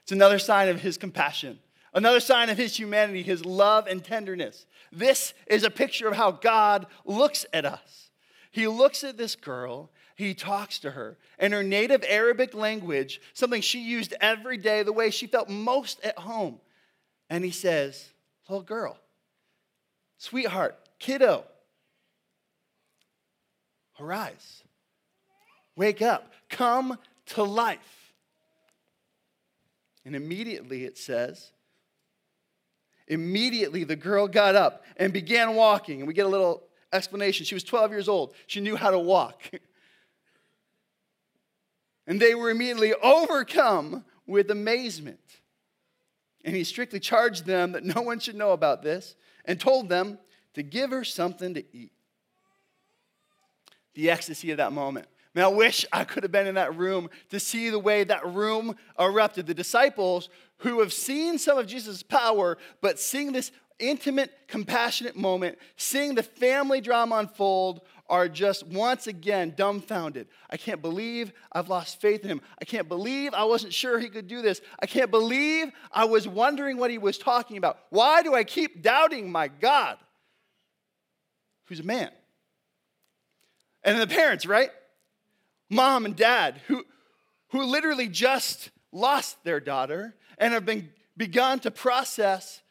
It's 0.02 0.12
another 0.12 0.38
sign 0.38 0.68
of 0.68 0.80
his 0.80 0.96
compassion, 0.96 1.58
Another 1.96 2.20
sign 2.20 2.50
of 2.50 2.58
his 2.58 2.78
humanity, 2.78 3.23
his 3.23 3.46
love 3.46 3.87
and 3.87 4.04
tenderness. 4.04 4.66
This 4.92 5.32
is 5.46 5.64
a 5.64 5.70
picture 5.70 6.06
of 6.06 6.14
how 6.14 6.30
God 6.30 6.87
looks 7.06 7.46
at 7.54 7.64
us. 7.64 8.11
He 8.50 8.66
looks 8.68 9.02
at 9.02 9.16
this 9.16 9.35
girl, 9.35 9.90
he 10.16 10.32
talks 10.32 10.78
to 10.80 10.90
her 10.92 11.18
in 11.38 11.52
her 11.52 11.62
native 11.62 12.02
Arabic 12.08 12.54
language, 12.54 13.20
something 13.35 13.61
she 13.61 13.80
used 13.80 14.14
every 14.20 14.56
day, 14.56 14.82
the 14.82 14.92
way 14.92 15.11
she 15.11 15.26
felt 15.26 15.50
most 15.50 16.02
at 16.02 16.18
home. 16.18 16.58
And 17.28 17.44
he 17.44 17.50
says, 17.50 18.08
Little 18.49 18.62
girl, 18.62 18.99
sweetheart, 20.16 20.78
kiddo, 20.99 21.44
arise, 24.00 24.62
wake 25.76 26.00
up, 26.00 26.32
come 26.49 26.99
to 27.26 27.42
life. 27.42 28.12
And 30.06 30.16
immediately 30.16 30.85
it 30.85 30.96
says, 30.96 31.50
immediately 33.08 33.85
the 33.85 33.96
girl 33.96 34.28
got 34.28 34.54
up 34.54 34.85
and 34.96 35.12
began 35.12 35.54
walking. 35.54 35.99
And 35.99 36.08
we 36.08 36.14
get 36.14 36.26
a 36.26 36.28
little 36.28 36.62
explanation. 36.92 37.44
She 37.44 37.54
was 37.54 37.64
12 37.64 37.90
years 37.90 38.08
old, 38.08 38.35
she 38.46 38.61
knew 38.61 38.76
how 38.76 38.90
to 38.90 38.99
walk. 38.99 39.42
and 42.07 42.21
they 42.21 42.35
were 42.35 42.51
immediately 42.51 42.95
overcome 42.95 44.05
with 44.27 44.51
amazement. 44.51 45.21
And 46.45 46.55
he 46.55 46.65
strictly 46.65 47.01
charged 47.01 47.45
them 47.45 47.73
that 47.73 47.85
no 47.85 48.03
one 48.03 48.21
should 48.21 48.37
know 48.37 48.53
about 48.53 48.83
this 48.83 49.17
and 49.45 49.59
told 49.59 49.89
them 49.89 50.19
to 50.55 50.63
give 50.63 50.91
her 50.91 51.05
something 51.05 51.55
to 51.55 51.65
eat. 51.77 51.93
The 53.95 54.11
ecstasy 54.11 54.51
of 54.51 54.59
that 54.59 54.73
moment. 54.73 55.09
Man, 55.35 55.45
I 55.45 55.49
wish 55.49 55.85
I 55.93 56.05
could 56.05 56.23
have 56.23 56.33
been 56.33 56.47
in 56.47 56.55
that 56.55 56.77
room 56.77 57.11
to 57.31 57.41
see 57.41 57.69
the 57.69 57.79
way 57.79 58.05
that 58.05 58.27
room 58.27 58.77
erupted. 58.99 59.47
The 59.47 59.55
disciples 59.55 60.29
who 60.59 60.81
have 60.81 60.93
seen 60.93 61.39
some 61.39 61.59
of 61.59 61.67
Jesus' 61.67 62.03
power, 62.03 62.57
but 62.81 62.99
seeing 62.99 63.33
this 63.33 63.53
intimate, 63.79 64.33
compassionate 64.49 65.17
moment, 65.17 65.59
seeing 65.77 66.15
the 66.15 66.23
family 66.23 66.81
drama 66.81 67.17
unfold, 67.17 67.83
are 68.09 68.29
just 68.29 68.67
once 68.67 69.07
again 69.07 69.55
dumbfounded. 69.57 70.29
I 70.51 70.57
can't 70.57 70.83
believe 70.83 71.33
I've 71.53 71.69
lost 71.69 72.01
faith 72.01 72.23
in 72.23 72.31
him. 72.31 72.41
I 72.61 72.65
can't 72.65 72.89
believe 72.89 73.35
I 73.35 73.45
wasn't 73.45 73.73
sure 73.73 73.99
he 73.99 74.09
could 74.09 74.29
do 74.29 74.43
this. 74.43 74.61
I 74.81 74.87
can't 74.87 75.11
believe 75.11 75.73
I 75.93 76.05
was 76.05 76.27
wondering 76.27 76.77
what 76.77 76.91
he 76.91 76.99
was 76.99 77.19
talking 77.19 77.57
about. 77.57 77.79
Why 77.91 78.23
do 78.23 78.35
I 78.35 78.45
keep 78.45 78.83
doubting 78.83 79.31
my 79.31 79.49
God, 79.49 79.99
who's 81.67 81.81
a 81.81 81.85
man? 81.85 82.11
And 83.83 84.01
the 84.01 84.07
parents, 84.07 84.47
right? 84.47 84.71
mom 85.71 86.05
and 86.05 86.17
dad 86.17 86.61
who, 86.67 86.85
who 87.49 87.65
literally 87.65 88.09
just 88.09 88.71
lost 88.93 89.43
their 89.45 89.61
daughter 89.61 90.15
and 90.39 90.55
have 90.55 90.65
been, 90.65 90.91
begun 91.17 91.59
to 91.61 91.71
process 91.71 92.63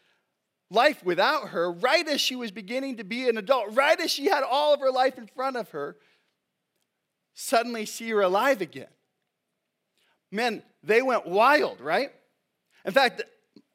life 0.70 1.04
without 1.04 1.50
her 1.50 1.72
right 1.72 2.08
as 2.08 2.20
she 2.22 2.36
was 2.36 2.52
beginning 2.52 2.98
to 2.98 3.04
be 3.04 3.30
an 3.30 3.38
adult, 3.38 3.76
right 3.76 4.00
as 4.00 4.12
she 4.12 4.26
had 4.26 4.44
all 4.44 4.74
of 4.74 4.80
her 4.80 4.92
life 4.92 5.18
in 5.18 5.28
front 5.28 5.58
of 5.58 5.70
her, 5.70 5.98
suddenly 7.34 7.86
see 7.86 8.10
her 8.10 8.22
alive 8.22 8.62
again. 8.62 8.88
Men, 10.32 10.64
they 10.84 11.02
went 11.02 11.28
wild, 11.28 11.80
right? 11.82 12.12
In 12.86 12.92
fact, 12.92 13.22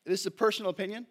this 0.05 0.21
is 0.21 0.27
a 0.27 0.31
personal 0.31 0.71
opinion. 0.71 1.07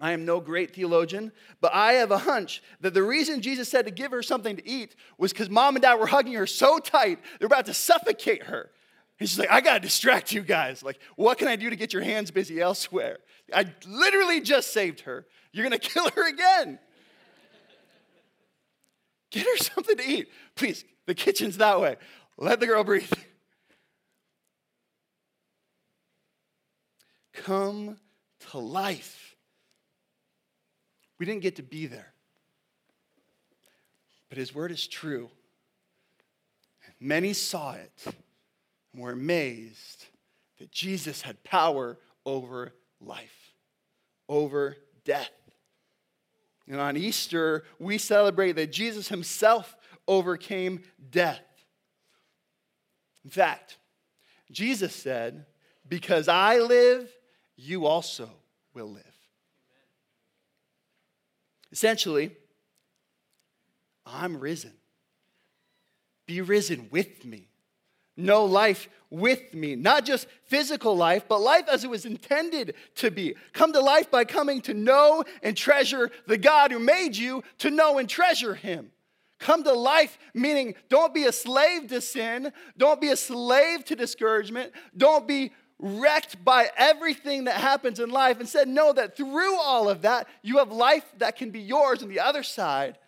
I 0.00 0.12
am 0.12 0.24
no 0.24 0.40
great 0.40 0.74
theologian, 0.74 1.30
but 1.60 1.72
I 1.72 1.92
have 1.94 2.10
a 2.10 2.18
hunch 2.18 2.60
that 2.80 2.92
the 2.92 3.04
reason 3.04 3.40
Jesus 3.40 3.68
said 3.68 3.84
to 3.84 3.92
give 3.92 4.10
her 4.10 4.22
something 4.22 4.56
to 4.56 4.68
eat 4.68 4.96
was 5.16 5.32
because 5.32 5.48
mom 5.48 5.76
and 5.76 5.82
dad 5.82 5.94
were 5.94 6.08
hugging 6.08 6.32
her 6.32 6.46
so 6.46 6.80
tight, 6.80 7.20
they're 7.38 7.46
about 7.46 7.66
to 7.66 7.74
suffocate 7.74 8.44
her. 8.44 8.70
And 9.20 9.28
she's 9.28 9.38
like, 9.38 9.52
I 9.52 9.60
gotta 9.60 9.78
distract 9.78 10.32
you 10.32 10.42
guys. 10.42 10.82
Like, 10.82 10.98
what 11.14 11.38
can 11.38 11.46
I 11.46 11.54
do 11.54 11.70
to 11.70 11.76
get 11.76 11.92
your 11.92 12.02
hands 12.02 12.32
busy 12.32 12.60
elsewhere? 12.60 13.18
I 13.54 13.66
literally 13.86 14.40
just 14.40 14.72
saved 14.72 15.00
her. 15.00 15.26
You're 15.52 15.64
gonna 15.64 15.78
kill 15.78 16.08
her 16.10 16.28
again. 16.28 16.78
Get 19.30 19.46
her 19.46 19.56
something 19.56 19.96
to 19.96 20.08
eat. 20.08 20.28
Please, 20.54 20.84
the 21.06 21.14
kitchen's 21.14 21.56
that 21.56 21.80
way. 21.80 21.96
Let 22.36 22.60
the 22.60 22.66
girl 22.66 22.84
breathe. 22.84 23.12
Come 27.32 27.96
to 28.50 28.58
life. 28.58 29.36
We 31.18 31.26
didn't 31.26 31.42
get 31.42 31.56
to 31.56 31.62
be 31.62 31.86
there. 31.86 32.12
But 34.28 34.38
his 34.38 34.54
word 34.54 34.70
is 34.70 34.86
true. 34.86 35.30
Many 37.00 37.32
saw 37.32 37.72
it 37.72 37.92
and 38.92 39.02
were 39.02 39.12
amazed 39.12 40.06
that 40.58 40.70
Jesus 40.70 41.22
had 41.22 41.42
power 41.42 41.98
over 42.24 42.72
life, 43.00 43.41
over 44.32 44.76
death. 45.04 45.30
And 46.66 46.80
on 46.80 46.96
Easter, 46.96 47.64
we 47.78 47.98
celebrate 47.98 48.52
that 48.52 48.72
Jesus 48.72 49.08
himself 49.08 49.76
overcame 50.08 50.80
death. 51.10 51.42
In 53.24 53.30
fact, 53.30 53.76
Jesus 54.50 54.94
said, 54.94 55.44
Because 55.86 56.28
I 56.28 56.58
live, 56.58 57.12
you 57.56 57.84
also 57.84 58.30
will 58.72 58.90
live. 58.90 59.04
Essentially, 61.70 62.30
I'm 64.06 64.38
risen. 64.38 64.72
Be 66.26 66.40
risen 66.40 66.88
with 66.90 67.24
me. 67.24 67.51
Know 68.22 68.44
life 68.44 68.88
with 69.10 69.52
me. 69.52 69.74
Not 69.74 70.04
just 70.04 70.28
physical 70.46 70.96
life, 70.96 71.24
but 71.28 71.40
life 71.40 71.68
as 71.68 71.82
it 71.82 71.90
was 71.90 72.06
intended 72.06 72.74
to 72.96 73.10
be. 73.10 73.34
Come 73.52 73.72
to 73.72 73.80
life 73.80 74.10
by 74.10 74.24
coming 74.24 74.60
to 74.62 74.74
know 74.74 75.24
and 75.42 75.56
treasure 75.56 76.10
the 76.28 76.38
God 76.38 76.70
who 76.70 76.78
made 76.78 77.16
you, 77.16 77.42
to 77.58 77.70
know 77.70 77.98
and 77.98 78.08
treasure 78.08 78.54
Him. 78.54 78.92
Come 79.40 79.64
to 79.64 79.72
life, 79.72 80.18
meaning 80.34 80.76
don't 80.88 81.12
be 81.12 81.24
a 81.24 81.32
slave 81.32 81.88
to 81.88 82.00
sin, 82.00 82.52
don't 82.78 83.00
be 83.00 83.08
a 83.08 83.16
slave 83.16 83.84
to 83.86 83.96
discouragement, 83.96 84.72
don't 84.96 85.26
be 85.26 85.50
wrecked 85.80 86.44
by 86.44 86.70
everything 86.76 87.44
that 87.44 87.56
happens 87.56 87.98
in 87.98 88.08
life. 88.08 88.40
Instead, 88.40 88.68
know 88.68 88.92
that 88.92 89.16
through 89.16 89.58
all 89.58 89.88
of 89.88 90.02
that, 90.02 90.28
you 90.42 90.58
have 90.58 90.70
life 90.70 91.04
that 91.18 91.34
can 91.34 91.50
be 91.50 91.60
yours 91.60 92.04
on 92.04 92.08
the 92.08 92.20
other 92.20 92.44
side. 92.44 92.98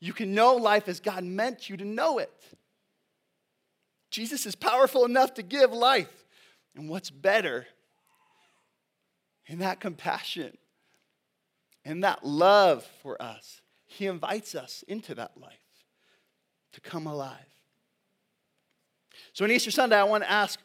You 0.00 0.12
can 0.12 0.34
know 0.34 0.56
life 0.56 0.88
as 0.88 0.98
God 0.98 1.22
meant 1.22 1.70
you 1.70 1.76
to 1.76 1.84
know 1.84 2.18
it. 2.18 2.32
Jesus 4.10 4.46
is 4.46 4.54
powerful 4.54 5.04
enough 5.04 5.34
to 5.34 5.42
give 5.42 5.72
life. 5.72 6.26
And 6.74 6.88
what's 6.88 7.10
better 7.10 7.66
in 9.46 9.58
that 9.58 9.80
compassion 9.80 10.56
and 11.84 12.04
that 12.04 12.24
love 12.24 12.86
for 13.02 13.20
us? 13.20 13.60
He 13.86 14.06
invites 14.06 14.54
us 14.54 14.84
into 14.86 15.14
that 15.14 15.32
life 15.40 15.58
to 16.72 16.80
come 16.80 17.06
alive. 17.06 17.36
So 19.32 19.44
on 19.44 19.50
Easter 19.50 19.70
Sunday, 19.70 19.96
I 19.96 20.04
want 20.04 20.24
to 20.24 20.30
ask 20.30 20.60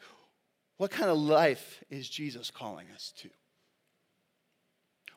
what 0.76 0.90
kind 0.90 1.10
of 1.10 1.18
life 1.18 1.82
is 1.90 2.08
Jesus 2.08 2.50
calling 2.50 2.86
us 2.94 3.12
to? 3.18 3.30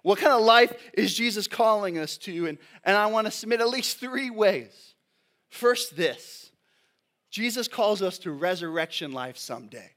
What 0.03 0.19
kind 0.19 0.31
of 0.31 0.41
life 0.41 0.73
is 0.93 1.13
Jesus 1.13 1.47
calling 1.47 1.97
us 1.97 2.17
to? 2.19 2.47
And, 2.47 2.57
and 2.83 2.95
I 2.95 3.07
want 3.07 3.25
to 3.25 3.31
submit 3.31 3.59
at 3.59 3.67
least 3.67 3.99
three 3.99 4.29
ways. 4.29 4.95
First, 5.49 5.97
this 5.97 6.46
Jesus 7.29 7.67
calls 7.67 8.01
us 8.01 8.17
to 8.19 8.31
resurrection 8.31 9.11
life 9.11 9.37
someday. 9.37 9.91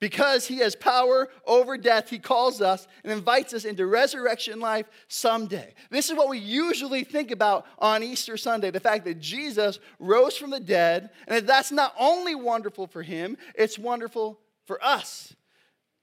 Because 0.00 0.46
he 0.46 0.58
has 0.58 0.76
power 0.76 1.28
over 1.44 1.76
death, 1.76 2.08
he 2.08 2.20
calls 2.20 2.60
us 2.60 2.86
and 3.02 3.12
invites 3.12 3.52
us 3.52 3.64
into 3.64 3.84
resurrection 3.86 4.60
life 4.60 4.86
someday. 5.08 5.74
This 5.90 6.08
is 6.08 6.16
what 6.16 6.28
we 6.28 6.38
usually 6.38 7.02
think 7.02 7.32
about 7.32 7.66
on 7.80 8.04
Easter 8.04 8.36
Sunday 8.36 8.70
the 8.70 8.78
fact 8.78 9.04
that 9.06 9.18
Jesus 9.18 9.80
rose 9.98 10.36
from 10.36 10.50
the 10.50 10.60
dead. 10.60 11.10
And 11.26 11.44
that's 11.46 11.72
not 11.72 11.94
only 11.98 12.36
wonderful 12.36 12.86
for 12.86 13.02
him, 13.02 13.36
it's 13.56 13.78
wonderful 13.78 14.38
for 14.66 14.82
us. 14.84 15.34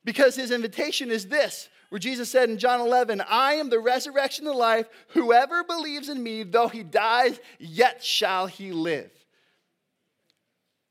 Because 0.04 0.36
his 0.36 0.52
invitation 0.52 1.10
is 1.10 1.28
this 1.28 1.70
where 1.89 2.00
Jesus 2.00 2.30
said 2.30 2.50
in 2.50 2.58
John 2.58 2.82
11, 2.82 3.21
I 3.21 3.54
am 3.54 3.69
the 3.69 3.80
resurrection 3.80 4.45
and 4.45 4.56
the 4.56 4.58
life. 4.58 4.88
Whoever 5.10 5.63
believes 5.63 6.10
in 6.10 6.21
me, 6.21 6.43
though 6.43 6.67
he 6.67 6.84
dies, 6.84 7.39
yet 7.60 8.04
shall 8.04 8.48
he 8.48 8.71
live. 8.71 9.12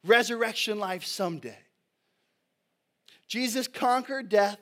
Resurrection 0.04 0.78
life 0.78 1.04
someday. 1.04 1.58
Jesus 3.26 3.66
conquered 3.66 4.28
death. 4.28 4.58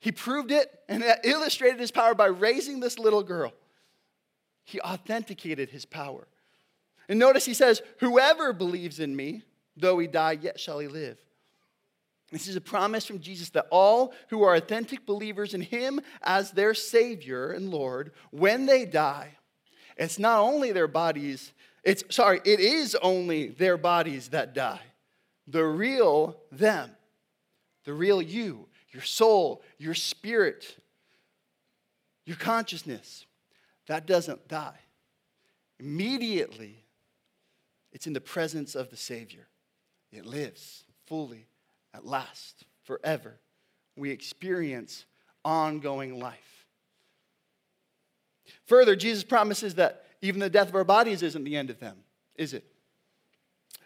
He 0.00 0.10
proved 0.10 0.50
it 0.50 0.68
and 0.88 1.04
illustrated 1.22 1.78
his 1.78 1.90
power 1.90 2.14
by 2.14 2.26
raising 2.26 2.80
this 2.80 2.98
little 2.98 3.22
girl. 3.22 3.52
He 4.64 4.80
authenticated 4.80 5.70
his 5.70 5.84
power. 5.84 6.26
And 7.08 7.18
notice 7.18 7.44
he 7.44 7.54
says, 7.54 7.82
Whoever 8.00 8.52
believes 8.52 9.00
in 9.00 9.14
me, 9.14 9.42
though 9.76 9.98
he 9.98 10.06
die, 10.06 10.38
yet 10.40 10.58
shall 10.58 10.78
he 10.78 10.88
live. 10.88 11.18
This 12.32 12.48
is 12.48 12.56
a 12.56 12.60
promise 12.60 13.06
from 13.06 13.20
Jesus 13.20 13.50
that 13.50 13.68
all 13.70 14.12
who 14.30 14.42
are 14.42 14.56
authentic 14.56 15.06
believers 15.06 15.54
in 15.54 15.60
him 15.60 16.00
as 16.22 16.50
their 16.50 16.74
Savior 16.74 17.52
and 17.52 17.70
Lord, 17.70 18.10
when 18.30 18.66
they 18.66 18.84
die, 18.84 19.36
it's 19.96 20.18
not 20.18 20.40
only 20.40 20.72
their 20.72 20.88
bodies, 20.88 21.52
it's 21.84 22.02
sorry, 22.08 22.40
it 22.44 22.58
is 22.58 22.96
only 22.96 23.48
their 23.48 23.76
bodies 23.76 24.28
that 24.28 24.54
die. 24.54 24.80
The 25.46 25.64
real 25.64 26.36
them 26.50 26.90
the 27.84 27.92
real 27.92 28.22
you, 28.22 28.68
your 28.90 29.02
soul, 29.02 29.62
your 29.78 29.94
spirit, 29.94 30.76
your 32.24 32.36
consciousness, 32.36 33.26
that 33.86 34.06
doesn't 34.06 34.48
die. 34.48 34.78
Immediately, 35.80 36.84
it's 37.92 38.06
in 38.06 38.12
the 38.12 38.20
presence 38.20 38.74
of 38.74 38.90
the 38.90 38.96
Savior. 38.96 39.48
It 40.12 40.26
lives 40.26 40.84
fully, 41.06 41.46
at 41.94 42.06
last, 42.06 42.64
forever. 42.84 43.38
We 43.96 44.10
experience 44.10 45.04
ongoing 45.44 46.18
life. 46.18 46.66
Further, 48.66 48.96
Jesus 48.96 49.24
promises 49.24 49.74
that 49.76 50.04
even 50.20 50.40
the 50.40 50.50
death 50.50 50.68
of 50.68 50.74
our 50.74 50.84
bodies 50.84 51.22
isn't 51.22 51.44
the 51.44 51.56
end 51.56 51.70
of 51.70 51.80
them, 51.80 51.96
is 52.36 52.54
it? 52.54 52.64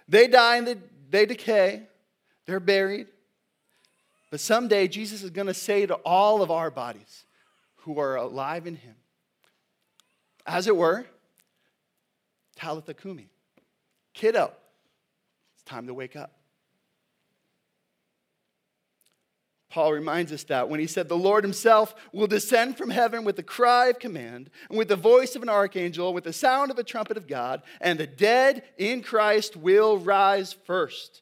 They 0.09 0.29
die 0.29 0.59
and 0.59 0.83
they 1.11 1.27
decay, 1.27 1.83
they're 2.47 2.61
buried. 2.61 3.09
But 4.31 4.40
someday, 4.40 4.88
Jesus 4.88 5.23
is 5.23 5.31
going 5.31 5.47
to 5.47 5.55
say 5.55 5.87
to 5.87 5.95
all 5.95 6.42
of 6.42 6.51
our 6.51 6.71
bodies 6.71 7.25
who 7.77 7.99
are 7.99 8.16
alive 8.16 8.66
in 8.66 8.77
Him, 8.77 8.95
as 10.47 10.66
it 10.66 10.77
were, 10.77 11.07
Talitha 12.57 12.95
Kumi, 12.95 13.29
kiddo, 14.14 14.53
it's 15.55 15.62
time 15.64 15.87
to 15.87 15.95
wake 15.95 16.16
up. 16.16 16.36
Paul 19.77 19.93
reminds 19.93 20.33
us 20.33 20.43
that 20.45 20.71
when 20.71 20.81
he 20.81 20.87
said, 20.87 21.07
The 21.07 21.19
Lord 21.19 21.45
himself 21.45 21.95
will 22.11 22.27
descend 22.27 22.79
from 22.79 22.89
heaven 22.89 23.25
with 23.25 23.39
a 23.39 23.43
cry 23.43 23.89
of 23.89 23.99
command, 23.99 24.49
and 24.71 24.79
with 24.79 24.89
the 24.89 24.97
voice 24.97 25.37
of 25.37 25.43
an 25.43 25.51
archangel, 25.51 26.15
with 26.15 26.25
the 26.25 26.33
sound 26.33 26.71
of 26.71 26.79
a 26.79 26.83
trumpet 26.83 27.19
of 27.19 27.27
God, 27.27 27.61
and 27.83 28.01
the 28.01 28.07
dead 28.07 28.62
in 28.79 29.03
Christ 29.03 29.55
will 29.55 29.99
rise 29.99 30.55
first. 30.65 31.21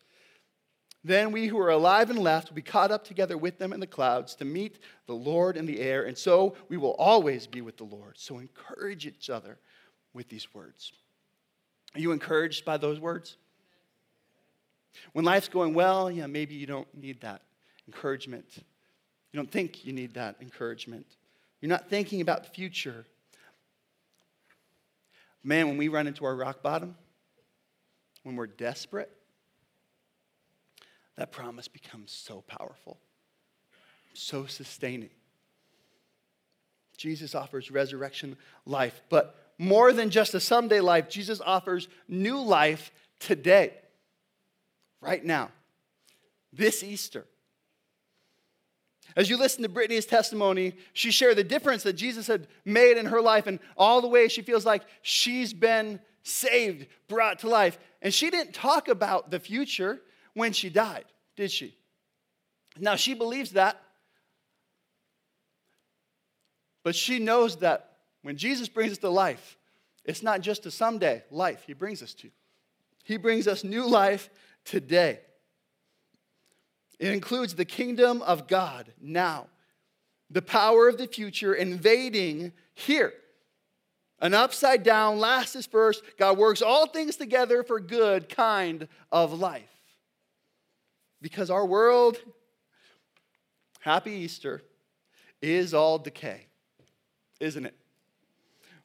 Then 1.02 1.32
we 1.32 1.48
who 1.48 1.58
are 1.58 1.70
alive 1.70 2.10
and 2.10 2.18
left 2.20 2.50
will 2.50 2.54
be 2.54 2.62
caught 2.62 2.92
up 2.92 3.04
together 3.04 3.36
with 3.36 3.58
them 3.58 3.72
in 3.72 3.80
the 3.80 3.88
clouds 3.88 4.36
to 4.36 4.44
meet 4.44 4.78
the 5.08 5.14
Lord 5.14 5.56
in 5.56 5.66
the 5.66 5.80
air, 5.80 6.04
and 6.04 6.16
so 6.16 6.54
we 6.68 6.76
will 6.76 6.94
always 6.94 7.48
be 7.48 7.60
with 7.60 7.76
the 7.76 7.82
Lord. 7.82 8.14
So 8.18 8.38
encourage 8.38 9.04
each 9.04 9.30
other 9.30 9.58
with 10.12 10.28
these 10.28 10.54
words. 10.54 10.92
Are 11.96 12.00
you 12.00 12.12
encouraged 12.12 12.64
by 12.64 12.76
those 12.76 13.00
words? 13.00 13.36
When 15.12 15.24
life's 15.24 15.48
going 15.48 15.74
well, 15.74 16.08
yeah, 16.08 16.28
maybe 16.28 16.54
you 16.54 16.68
don't 16.68 16.86
need 16.96 17.20
that 17.22 17.42
encouragement. 17.86 18.46
You 19.32 19.38
don't 19.38 19.50
think 19.50 19.84
you 19.84 19.92
need 19.92 20.14
that 20.14 20.36
encouragement. 20.40 21.06
You're 21.60 21.70
not 21.70 21.88
thinking 21.88 22.20
about 22.20 22.44
the 22.44 22.50
future. 22.50 23.04
Man, 25.42 25.68
when 25.68 25.76
we 25.76 25.88
run 25.88 26.06
into 26.06 26.24
our 26.24 26.34
rock 26.34 26.62
bottom, 26.62 26.96
when 28.22 28.36
we're 28.36 28.46
desperate, 28.46 29.10
that 31.16 31.32
promise 31.32 31.68
becomes 31.68 32.10
so 32.12 32.42
powerful, 32.46 32.98
so 34.14 34.46
sustaining. 34.46 35.10
Jesus 36.96 37.34
offers 37.34 37.70
resurrection 37.70 38.36
life, 38.66 39.02
but 39.08 39.36
more 39.58 39.92
than 39.92 40.10
just 40.10 40.34
a 40.34 40.40
someday 40.40 40.80
life, 40.80 41.08
Jesus 41.08 41.40
offers 41.44 41.88
new 42.08 42.40
life 42.40 42.90
today, 43.20 43.72
right 45.00 45.24
now, 45.24 45.50
this 46.52 46.82
Easter. 46.82 47.24
As 49.16 49.30
you 49.30 49.36
listen 49.36 49.62
to 49.62 49.68
Brittany's 49.68 50.06
testimony, 50.06 50.74
she 50.92 51.10
shared 51.10 51.36
the 51.36 51.44
difference 51.44 51.82
that 51.84 51.92
Jesus 51.92 52.26
had 52.26 52.48
made 52.64 52.96
in 52.96 53.06
her 53.06 53.20
life 53.20 53.46
and 53.46 53.60
all 53.76 54.00
the 54.00 54.08
ways 54.08 54.32
she 54.32 54.42
feels 54.42 54.66
like 54.66 54.82
she's 55.02 55.52
been 55.52 56.00
saved, 56.22 56.86
brought 57.06 57.38
to 57.40 57.48
life. 57.48 57.78
And 58.02 58.12
she 58.12 58.30
didn't 58.30 58.54
talk 58.54 58.88
about 58.88 59.30
the 59.30 59.38
future 59.38 60.00
when 60.34 60.52
she 60.52 60.68
died, 60.68 61.04
did 61.36 61.50
she? 61.50 61.76
Now, 62.78 62.96
she 62.96 63.14
believes 63.14 63.52
that. 63.52 63.80
But 66.82 66.96
she 66.96 67.18
knows 67.18 67.56
that 67.56 67.98
when 68.22 68.36
Jesus 68.36 68.68
brings 68.68 68.92
us 68.92 68.98
to 68.98 69.10
life, 69.10 69.56
it's 70.04 70.22
not 70.22 70.40
just 70.40 70.66
a 70.66 70.70
someday 70.70 71.22
life 71.30 71.62
he 71.66 71.72
brings 71.72 72.02
us 72.02 72.14
to. 72.14 72.30
He 73.04 73.16
brings 73.16 73.46
us 73.46 73.64
new 73.64 73.86
life 73.86 74.28
today. 74.64 75.20
It 76.98 77.12
includes 77.12 77.54
the 77.54 77.64
kingdom 77.64 78.22
of 78.22 78.46
God 78.46 78.92
now, 79.00 79.46
the 80.30 80.42
power 80.42 80.88
of 80.88 80.98
the 80.98 81.06
future 81.06 81.54
invading 81.54 82.52
here. 82.74 83.12
An 84.20 84.32
upside 84.32 84.82
down, 84.82 85.18
last 85.18 85.56
is 85.56 85.66
first, 85.66 86.02
God 86.18 86.38
works 86.38 86.62
all 86.62 86.86
things 86.86 87.16
together 87.16 87.62
for 87.62 87.80
good 87.80 88.28
kind 88.28 88.88
of 89.10 89.38
life. 89.38 89.64
Because 91.20 91.50
our 91.50 91.66
world, 91.66 92.18
happy 93.80 94.12
Easter, 94.12 94.62
is 95.42 95.74
all 95.74 95.98
decay, 95.98 96.46
isn't 97.40 97.66
it? 97.66 97.74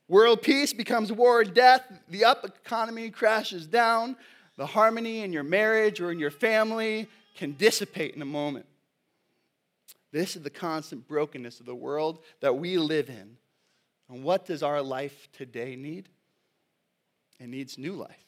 World 0.08 0.42
peace 0.42 0.74
becomes 0.74 1.12
war 1.12 1.42
and 1.42 1.54
death. 1.54 1.84
The 2.10 2.26
up 2.26 2.44
economy 2.44 3.12
crashes 3.12 3.68
down. 3.68 4.18
The 4.58 4.66
harmony 4.66 5.22
in 5.22 5.32
your 5.32 5.44
marriage 5.44 6.02
or 6.02 6.12
in 6.12 6.20
your 6.20 6.32
family 6.32 7.08
can 7.40 7.54
dissipate 7.54 8.16
in 8.16 8.22
a 8.22 8.26
moment. 8.26 8.66
This 10.12 10.36
is 10.36 10.44
the 10.44 10.50
constant 10.50 11.08
brokenness 11.08 11.62
of 11.62 11.66
the 11.66 11.74
world 11.74 12.20
that 12.42 12.58
we 12.58 12.78
live 12.78 13.10
in. 13.10 13.38
And 14.10 14.26
what 14.26 14.46
does 14.46 14.62
our 14.62 14.82
life 14.82 15.30
today 15.32 15.78
need? 15.78 16.10
It 17.40 17.48
needs 17.48 17.78
new 17.78 17.94
life. 17.94 18.26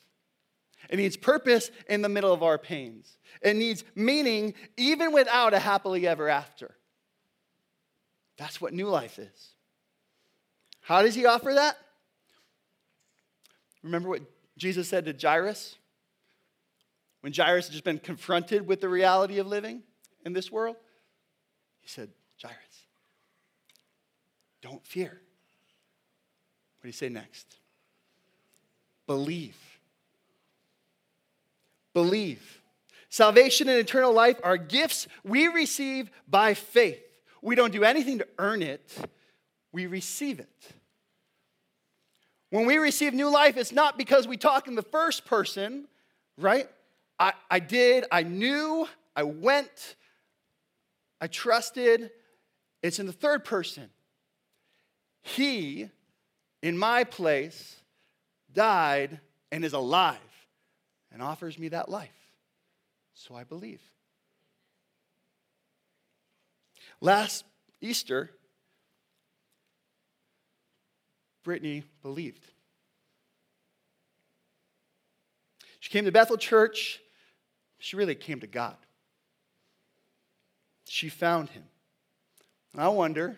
It 0.89 0.95
needs 0.95 1.17
purpose 1.17 1.71
in 1.89 2.01
the 2.01 2.07
middle 2.07 2.31
of 2.31 2.41
our 2.41 2.57
pains. 2.57 3.17
It 3.41 3.57
needs 3.57 3.83
meaning 3.95 4.53
even 4.77 5.11
without 5.11 5.53
a 5.53 5.59
happily 5.59 6.07
ever 6.07 6.29
after. 6.29 6.73
That's 8.37 8.61
what 8.61 8.73
new 8.73 8.87
life 8.87 9.19
is. 9.19 9.49
How 10.79 11.01
does 11.01 11.15
he 11.15 11.25
offer 11.25 11.53
that? 11.53 11.77
Remember 13.83 14.07
what 14.07 14.21
Jesus 14.57 14.87
said 14.87 15.03
to 15.03 15.13
Jairus? 15.13 15.75
When 17.21 17.33
Jairus 17.33 17.67
had 17.67 17.71
just 17.71 17.83
been 17.83 17.99
confronted 17.99 18.67
with 18.67 18.81
the 18.81 18.89
reality 18.89 19.37
of 19.37 19.47
living 19.47 19.83
in 20.25 20.33
this 20.33 20.51
world, 20.51 20.75
he 21.79 21.87
said, 21.87 22.09
Jairus, 22.41 22.57
don't 24.61 24.85
fear. 24.85 25.21
What 26.79 26.83
do 26.83 26.87
you 26.89 26.93
say 26.93 27.09
next? 27.09 27.57
Believe. 29.05 29.57
Believe. 31.93 32.61
Salvation 33.09 33.69
and 33.69 33.77
eternal 33.77 34.13
life 34.13 34.39
are 34.43 34.57
gifts 34.57 35.07
we 35.23 35.47
receive 35.47 36.09
by 36.27 36.53
faith. 36.53 37.03
We 37.41 37.55
don't 37.55 37.73
do 37.73 37.83
anything 37.83 38.19
to 38.19 38.27
earn 38.39 38.61
it, 38.61 38.95
we 39.71 39.85
receive 39.85 40.39
it. 40.39 40.73
When 42.49 42.65
we 42.65 42.77
receive 42.77 43.13
new 43.13 43.29
life, 43.29 43.57
it's 43.57 43.71
not 43.71 43.97
because 43.97 44.27
we 44.27 44.37
talk 44.37 44.67
in 44.67 44.75
the 44.75 44.81
first 44.81 45.25
person, 45.25 45.87
right? 46.37 46.67
I, 47.21 47.33
I 47.51 47.59
did, 47.59 48.05
I 48.11 48.23
knew, 48.23 48.87
I 49.15 49.21
went, 49.21 49.95
I 51.21 51.27
trusted. 51.27 52.09
It's 52.81 52.97
in 52.97 53.05
the 53.05 53.13
third 53.13 53.45
person. 53.45 53.91
He, 55.21 55.91
in 56.63 56.75
my 56.75 57.03
place, 57.03 57.75
died 58.51 59.19
and 59.51 59.63
is 59.63 59.73
alive 59.73 60.17
and 61.11 61.21
offers 61.21 61.59
me 61.59 61.67
that 61.67 61.89
life. 61.89 62.09
So 63.13 63.35
I 63.35 63.43
believe. 63.43 63.83
Last 67.01 67.45
Easter, 67.81 68.31
Brittany 71.43 71.83
believed. 72.01 72.47
She 75.79 75.91
came 75.91 76.05
to 76.05 76.11
Bethel 76.11 76.37
Church 76.37 76.99
she 77.81 77.95
really 77.95 78.13
came 78.13 78.39
to 78.39 78.47
God. 78.47 78.75
She 80.87 81.09
found 81.09 81.49
him. 81.49 81.63
I 82.77 82.87
wonder 82.87 83.37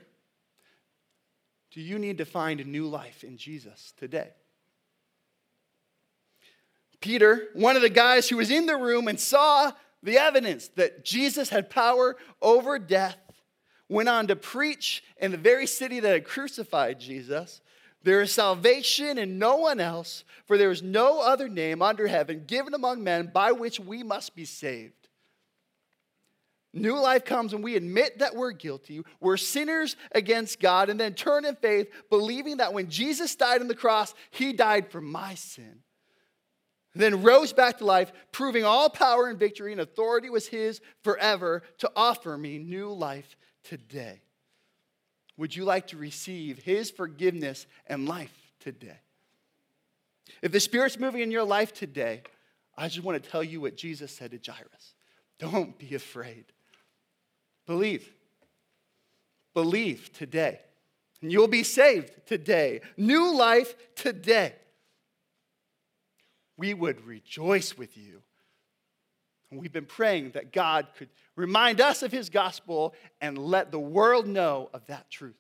do 1.72 1.82
you 1.82 1.98
need 1.98 2.20
to 2.20 2.26
find 2.26 2.60
a 2.60 2.66
new 2.66 2.86
life 2.86 3.24
in 3.24 3.36
Jesus 3.36 3.94
today? 3.98 4.30
Peter, 7.02 7.48
one 7.54 7.76
of 7.76 7.82
the 7.82 7.90
guys 7.90 8.30
who 8.30 8.38
was 8.38 8.52
in 8.52 8.68
the 8.68 8.78
room 8.78 9.08
and 9.08 9.20
saw 9.20 9.72
the 10.04 10.20
evidence 10.20 10.68
that 10.76 11.04
Jesus 11.04 11.50
had 11.50 11.72
power 11.72 12.16
over 12.42 12.78
death, 12.78 13.18
went 13.90 14.08
on 14.08 14.28
to 14.28 14.36
preach 14.36 15.04
in 15.20 15.32
the 15.32 15.38
very 15.38 15.66
city 15.66 16.00
that 16.00 16.14
had 16.14 16.26
crucified 16.26 17.00
Jesus 17.00 17.62
there 18.04 18.22
is 18.22 18.32
salvation 18.32 19.18
in 19.18 19.40
no 19.40 19.56
one 19.56 19.80
else, 19.80 20.26
for 20.46 20.58
there 20.58 20.72
is 20.72 20.84
no 20.84 21.22
other 21.22 21.48
name 21.48 21.82
under 21.82 22.08
heaven 22.08 22.44
given 22.46 22.74
among 22.74 23.04
men 23.04 23.32
by 23.34 23.54
which 23.54 23.80
we 23.80 24.04
must 24.04 24.36
be 24.36 24.46
saved. 24.46 25.04
New 26.74 27.00
life 27.00 27.24
comes 27.24 27.54
when 27.54 27.62
we 27.62 27.76
admit 27.76 28.20
that 28.20 28.36
we're 28.36 28.52
guilty, 28.52 29.04
we're 29.20 29.38
sinners 29.38 29.96
against 30.12 30.60
God, 30.60 30.90
and 30.90 31.00
then 31.00 31.14
turn 31.14 31.46
in 31.46 31.56
faith, 31.56 31.88
believing 32.10 32.58
that 32.58 32.74
when 32.74 32.90
Jesus 32.90 33.36
died 33.36 33.62
on 33.62 33.68
the 33.68 33.76
cross, 33.76 34.14
he 34.32 34.54
died 34.54 34.92
for 34.92 35.00
my 35.00 35.36
sin. 35.36 35.80
then 36.96 37.24
rose 37.24 37.54
back 37.54 37.78
to 37.78 37.86
life, 37.86 38.12
proving 38.32 38.64
all 38.64 38.90
power 38.90 39.28
and 39.28 39.40
victory 39.40 39.72
and 39.72 39.82
authority 39.82 40.30
was 40.30 40.48
his 40.48 40.82
forever 41.04 41.64
to 41.80 41.92
offer 41.96 42.38
me 42.38 42.60
new 42.60 42.92
life 42.92 43.36
today. 43.64 44.22
Would 45.38 45.56
you 45.56 45.64
like 45.66 45.88
to 45.88 45.98
receive 45.98 46.60
his 46.60 46.92
forgiveness 46.92 47.66
and 47.88 48.08
life 48.08 48.54
today? 48.60 49.00
If 50.42 50.52
the 50.52 50.60
Spirit's 50.60 51.00
moving 51.00 51.22
in 51.22 51.32
your 51.32 51.44
life 51.44 51.74
today, 51.74 52.22
I 52.78 52.88
just 52.88 53.04
want 53.04 53.22
to 53.22 53.30
tell 53.30 53.44
you 53.44 53.62
what 53.62 53.76
Jesus 53.76 54.16
said 54.16 54.32
to 54.32 54.52
Jairus. 54.52 54.94
Don't 55.40 55.78
be 55.78 55.96
afraid. 55.96 56.46
Believe. 57.66 58.14
Believe 59.54 60.12
today. 60.14 60.60
And 61.22 61.32
you'll 61.32 61.48
be 61.48 61.64
saved 61.64 62.12
today. 62.26 62.82
New 62.98 63.36
life 63.36 63.76
today. 63.96 64.54
We 66.58 66.74
would 66.74 67.06
rejoice 67.06 67.78
with 67.78 67.98
you. 67.98 68.22
We've 69.58 69.72
been 69.72 69.86
praying 69.86 70.32
that 70.32 70.52
God 70.52 70.88
could 70.98 71.10
remind 71.36 71.82
us 71.82 72.04
of 72.04 72.12
his 72.12 72.30
gospel 72.30 72.94
and 73.22 73.38
let 73.38 73.72
the 73.72 73.80
world 73.80 74.28
know 74.28 74.70
of 74.74 74.86
that 74.88 75.10
truth. 75.10 75.36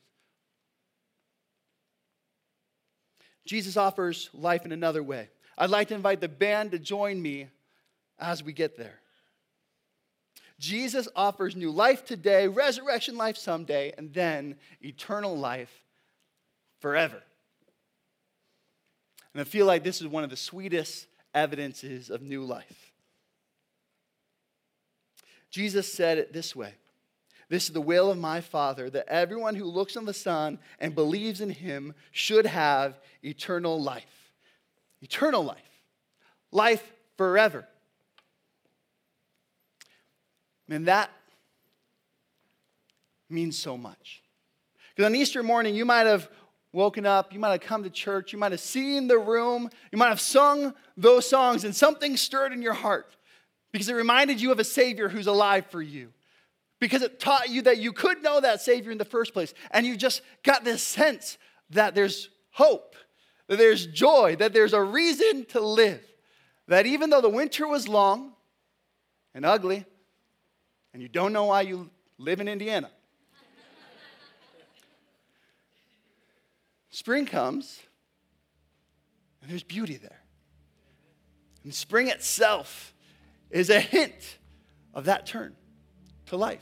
Jesus 3.45 3.77
offers 3.77 4.29
life 4.33 4.65
in 4.65 4.71
another 4.71 5.03
way. 5.03 5.29
I'd 5.57 5.69
like 5.69 5.89
to 5.89 5.95
invite 5.95 6.21
the 6.21 6.29
band 6.29 6.71
to 6.71 6.79
join 6.79 7.21
me 7.21 7.47
as 8.17 8.43
we 8.43 8.53
get 8.53 8.77
there. 8.77 8.99
Jesus 10.59 11.07
offers 11.15 11.55
new 11.55 11.71
life 11.71 12.05
today, 12.05 12.47
resurrection 12.47 13.17
life 13.17 13.37
someday, 13.37 13.93
and 13.97 14.13
then 14.13 14.55
eternal 14.81 15.37
life 15.37 15.83
forever. 16.79 17.21
And 19.33 19.41
I 19.41 19.43
feel 19.43 19.65
like 19.65 19.83
this 19.83 19.99
is 19.99 20.07
one 20.07 20.23
of 20.23 20.29
the 20.29 20.37
sweetest 20.37 21.07
evidences 21.33 22.09
of 22.09 22.21
new 22.21 22.43
life. 22.43 22.92
Jesus 25.53 25.93
said 25.93 26.17
it 26.17 26.33
this 26.33 26.55
way 26.55 26.73
This 27.47 27.65
is 27.67 27.73
the 27.73 27.79
will 27.79 28.09
of 28.09 28.17
my 28.17 28.41
Father, 28.41 28.89
that 28.89 29.07
everyone 29.07 29.53
who 29.53 29.65
looks 29.65 29.95
on 29.95 30.05
the 30.05 30.13
Son 30.13 30.57
and 30.79 30.95
believes 30.95 31.41
in 31.41 31.51
him 31.51 31.93
should 32.11 32.47
have 32.47 32.99
eternal 33.21 33.79
life. 33.79 34.31
Eternal 35.03 35.43
life. 35.43 35.59
Life 36.51 36.83
forever. 37.17 37.67
And 40.69 40.87
that 40.87 41.11
means 43.29 43.55
so 43.55 43.77
much. 43.77 44.23
Because 44.95 45.07
on 45.07 45.15
Easter 45.15 45.43
morning, 45.43 45.75
you 45.75 45.85
might 45.85 46.07
have 46.07 46.29
woken 46.71 47.05
up, 47.05 47.31
you 47.31 47.39
might 47.39 47.51
have 47.51 47.61
come 47.61 47.83
to 47.83 47.91
church, 47.91 48.33
you 48.33 48.39
might 48.39 48.53
have 48.53 48.59
seen 48.59 49.07
the 49.07 49.19
room, 49.19 49.69
you 49.91 49.99
might 49.99 50.09
have 50.09 50.21
sung 50.21 50.73
those 50.97 51.29
songs, 51.29 51.63
and 51.63 51.75
something 51.75 52.17
stirred 52.17 52.53
in 52.53 52.63
your 52.63 52.73
heart 52.73 53.15
because 53.73 53.89
it 53.89 53.95
reminded 53.95 54.39
you 54.39 54.53
of 54.53 54.59
a 54.59 54.63
Savior 54.63 55.09
who's 55.09 55.27
alive 55.27 55.65
for 55.65 55.81
you. 55.81 56.13
Because 56.79 57.01
it 57.01 57.19
taught 57.19 57.49
you 57.49 57.63
that 57.63 57.79
you 57.79 57.91
could 57.91 58.23
know 58.23 58.39
that 58.39 58.61
Savior 58.61 58.91
in 58.91 58.97
the 58.97 59.03
first 59.03 59.33
place. 59.33 59.53
And 59.71 59.85
you 59.85 59.97
just 59.97 60.21
got 60.43 60.63
this 60.63 60.81
sense 60.81 61.37
that 61.71 61.95
there's 61.95 62.29
hope, 62.51 62.95
that 63.47 63.57
there's 63.57 63.85
joy, 63.87 64.37
that 64.37 64.53
there's 64.53 64.73
a 64.73 64.81
reason 64.81 65.45
to 65.47 65.59
live. 65.59 66.01
That 66.69 66.85
even 66.85 67.09
though 67.09 67.19
the 67.19 67.29
winter 67.29 67.67
was 67.67 67.89
long 67.89 68.33
and 69.33 69.45
ugly, 69.45 69.83
and 70.93 71.01
you 71.01 71.09
don't 71.09 71.33
know 71.33 71.45
why 71.45 71.61
you 71.61 71.89
live 72.17 72.39
in 72.39 72.47
Indiana, 72.47 72.89
Spring 76.93 77.25
comes, 77.25 77.81
and 79.41 79.49
there's 79.49 79.63
beauty 79.63 79.97
there. 79.97 80.21
And 81.63 81.73
spring 81.73 82.07
itself 82.07 82.92
is 83.53 83.69
a 83.69 83.79
hint 83.79 84.39
of 84.93 85.05
that 85.05 85.25
turn 85.25 85.55
to 86.25 86.35
life. 86.35 86.59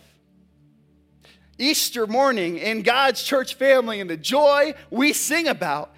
Easter 1.57 2.05
morning 2.05 2.57
in 2.57 2.81
God's 2.81 3.23
church 3.23 3.55
family 3.55 4.01
and 4.01 4.09
the 4.09 4.17
joy 4.17 4.73
we 4.89 5.13
sing 5.13 5.47
about. 5.47 5.95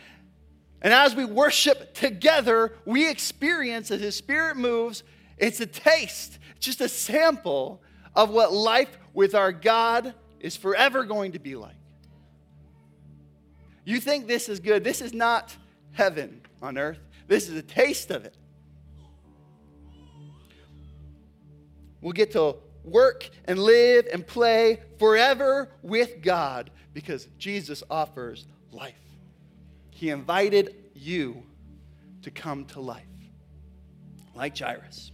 And 0.82 0.94
as 0.94 1.16
we 1.16 1.26
worship 1.26 1.94
together, 1.94 2.74
we 2.86 3.10
experience 3.10 3.90
as 3.90 4.02
His 4.02 4.16
Spirit 4.16 4.56
moves, 4.56 5.04
it's 5.38 5.60
a 5.62 5.66
taste, 5.66 6.38
just 6.60 6.80
a 6.80 6.90
sample 6.90 7.82
of 8.16 8.30
what 8.30 8.54
life 8.54 8.98
with 9.14 9.34
our 9.34 9.52
God 9.52 10.14
is 10.40 10.56
forever 10.56 11.06
going 11.06 11.32
to 11.32 11.40
be 11.40 11.56
like. 11.56 11.76
You 13.86 14.00
think 14.00 14.28
this 14.28 14.48
is 14.48 14.60
good. 14.60 14.84
This 14.84 15.02
is 15.02 15.14
not 15.14 15.56
heaven 15.94 16.42
on 16.62 16.78
earth, 16.78 17.00
this 17.28 17.50
is 17.50 17.58
a 17.58 17.64
taste 17.64 18.12
of 18.12 18.26
it. 18.26 18.36
We'll 22.04 22.12
get 22.12 22.32
to 22.34 22.58
work 22.84 23.30
and 23.46 23.58
live 23.58 24.08
and 24.12 24.28
play 24.28 24.82
forever 25.00 25.72
with 25.82 26.22
God 26.22 26.70
because 26.94 27.30
Jesus 27.38 27.82
offers 27.90 28.46
life. 28.74 28.94
He 29.90 30.10
invited 30.10 30.76
you 30.94 31.44
to 32.24 32.30
come 32.30 32.66
to 32.66 32.82
life, 32.82 33.06
like 34.36 34.58
Jairus, 34.58 35.14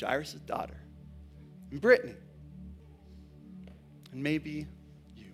Jairus' 0.00 0.32
daughter, 0.46 0.80
and 1.70 1.82
Brittany, 1.82 2.14
and 4.12 4.22
maybe 4.22 4.66
you. 5.14 5.26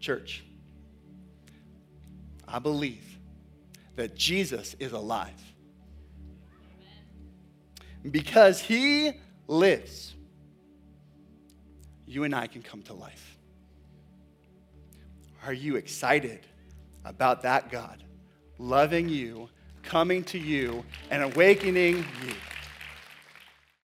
Church, 0.00 0.44
I 2.46 2.58
believe 2.58 3.18
that 3.96 4.14
Jesus 4.16 4.74
is 4.78 4.92
alive. 4.92 5.34
Because 8.10 8.60
he 8.60 9.12
lives, 9.46 10.14
you 12.06 12.24
and 12.24 12.34
I 12.34 12.46
can 12.46 12.62
come 12.62 12.82
to 12.82 12.94
life. 12.94 13.38
Are 15.44 15.52
you 15.52 15.76
excited 15.76 16.40
about 17.04 17.42
that 17.42 17.70
God 17.70 18.02
loving 18.58 19.08
you, 19.08 19.48
coming 19.82 20.24
to 20.24 20.38
you, 20.38 20.84
and 21.10 21.22
awakening 21.22 21.98
you? 21.98 22.34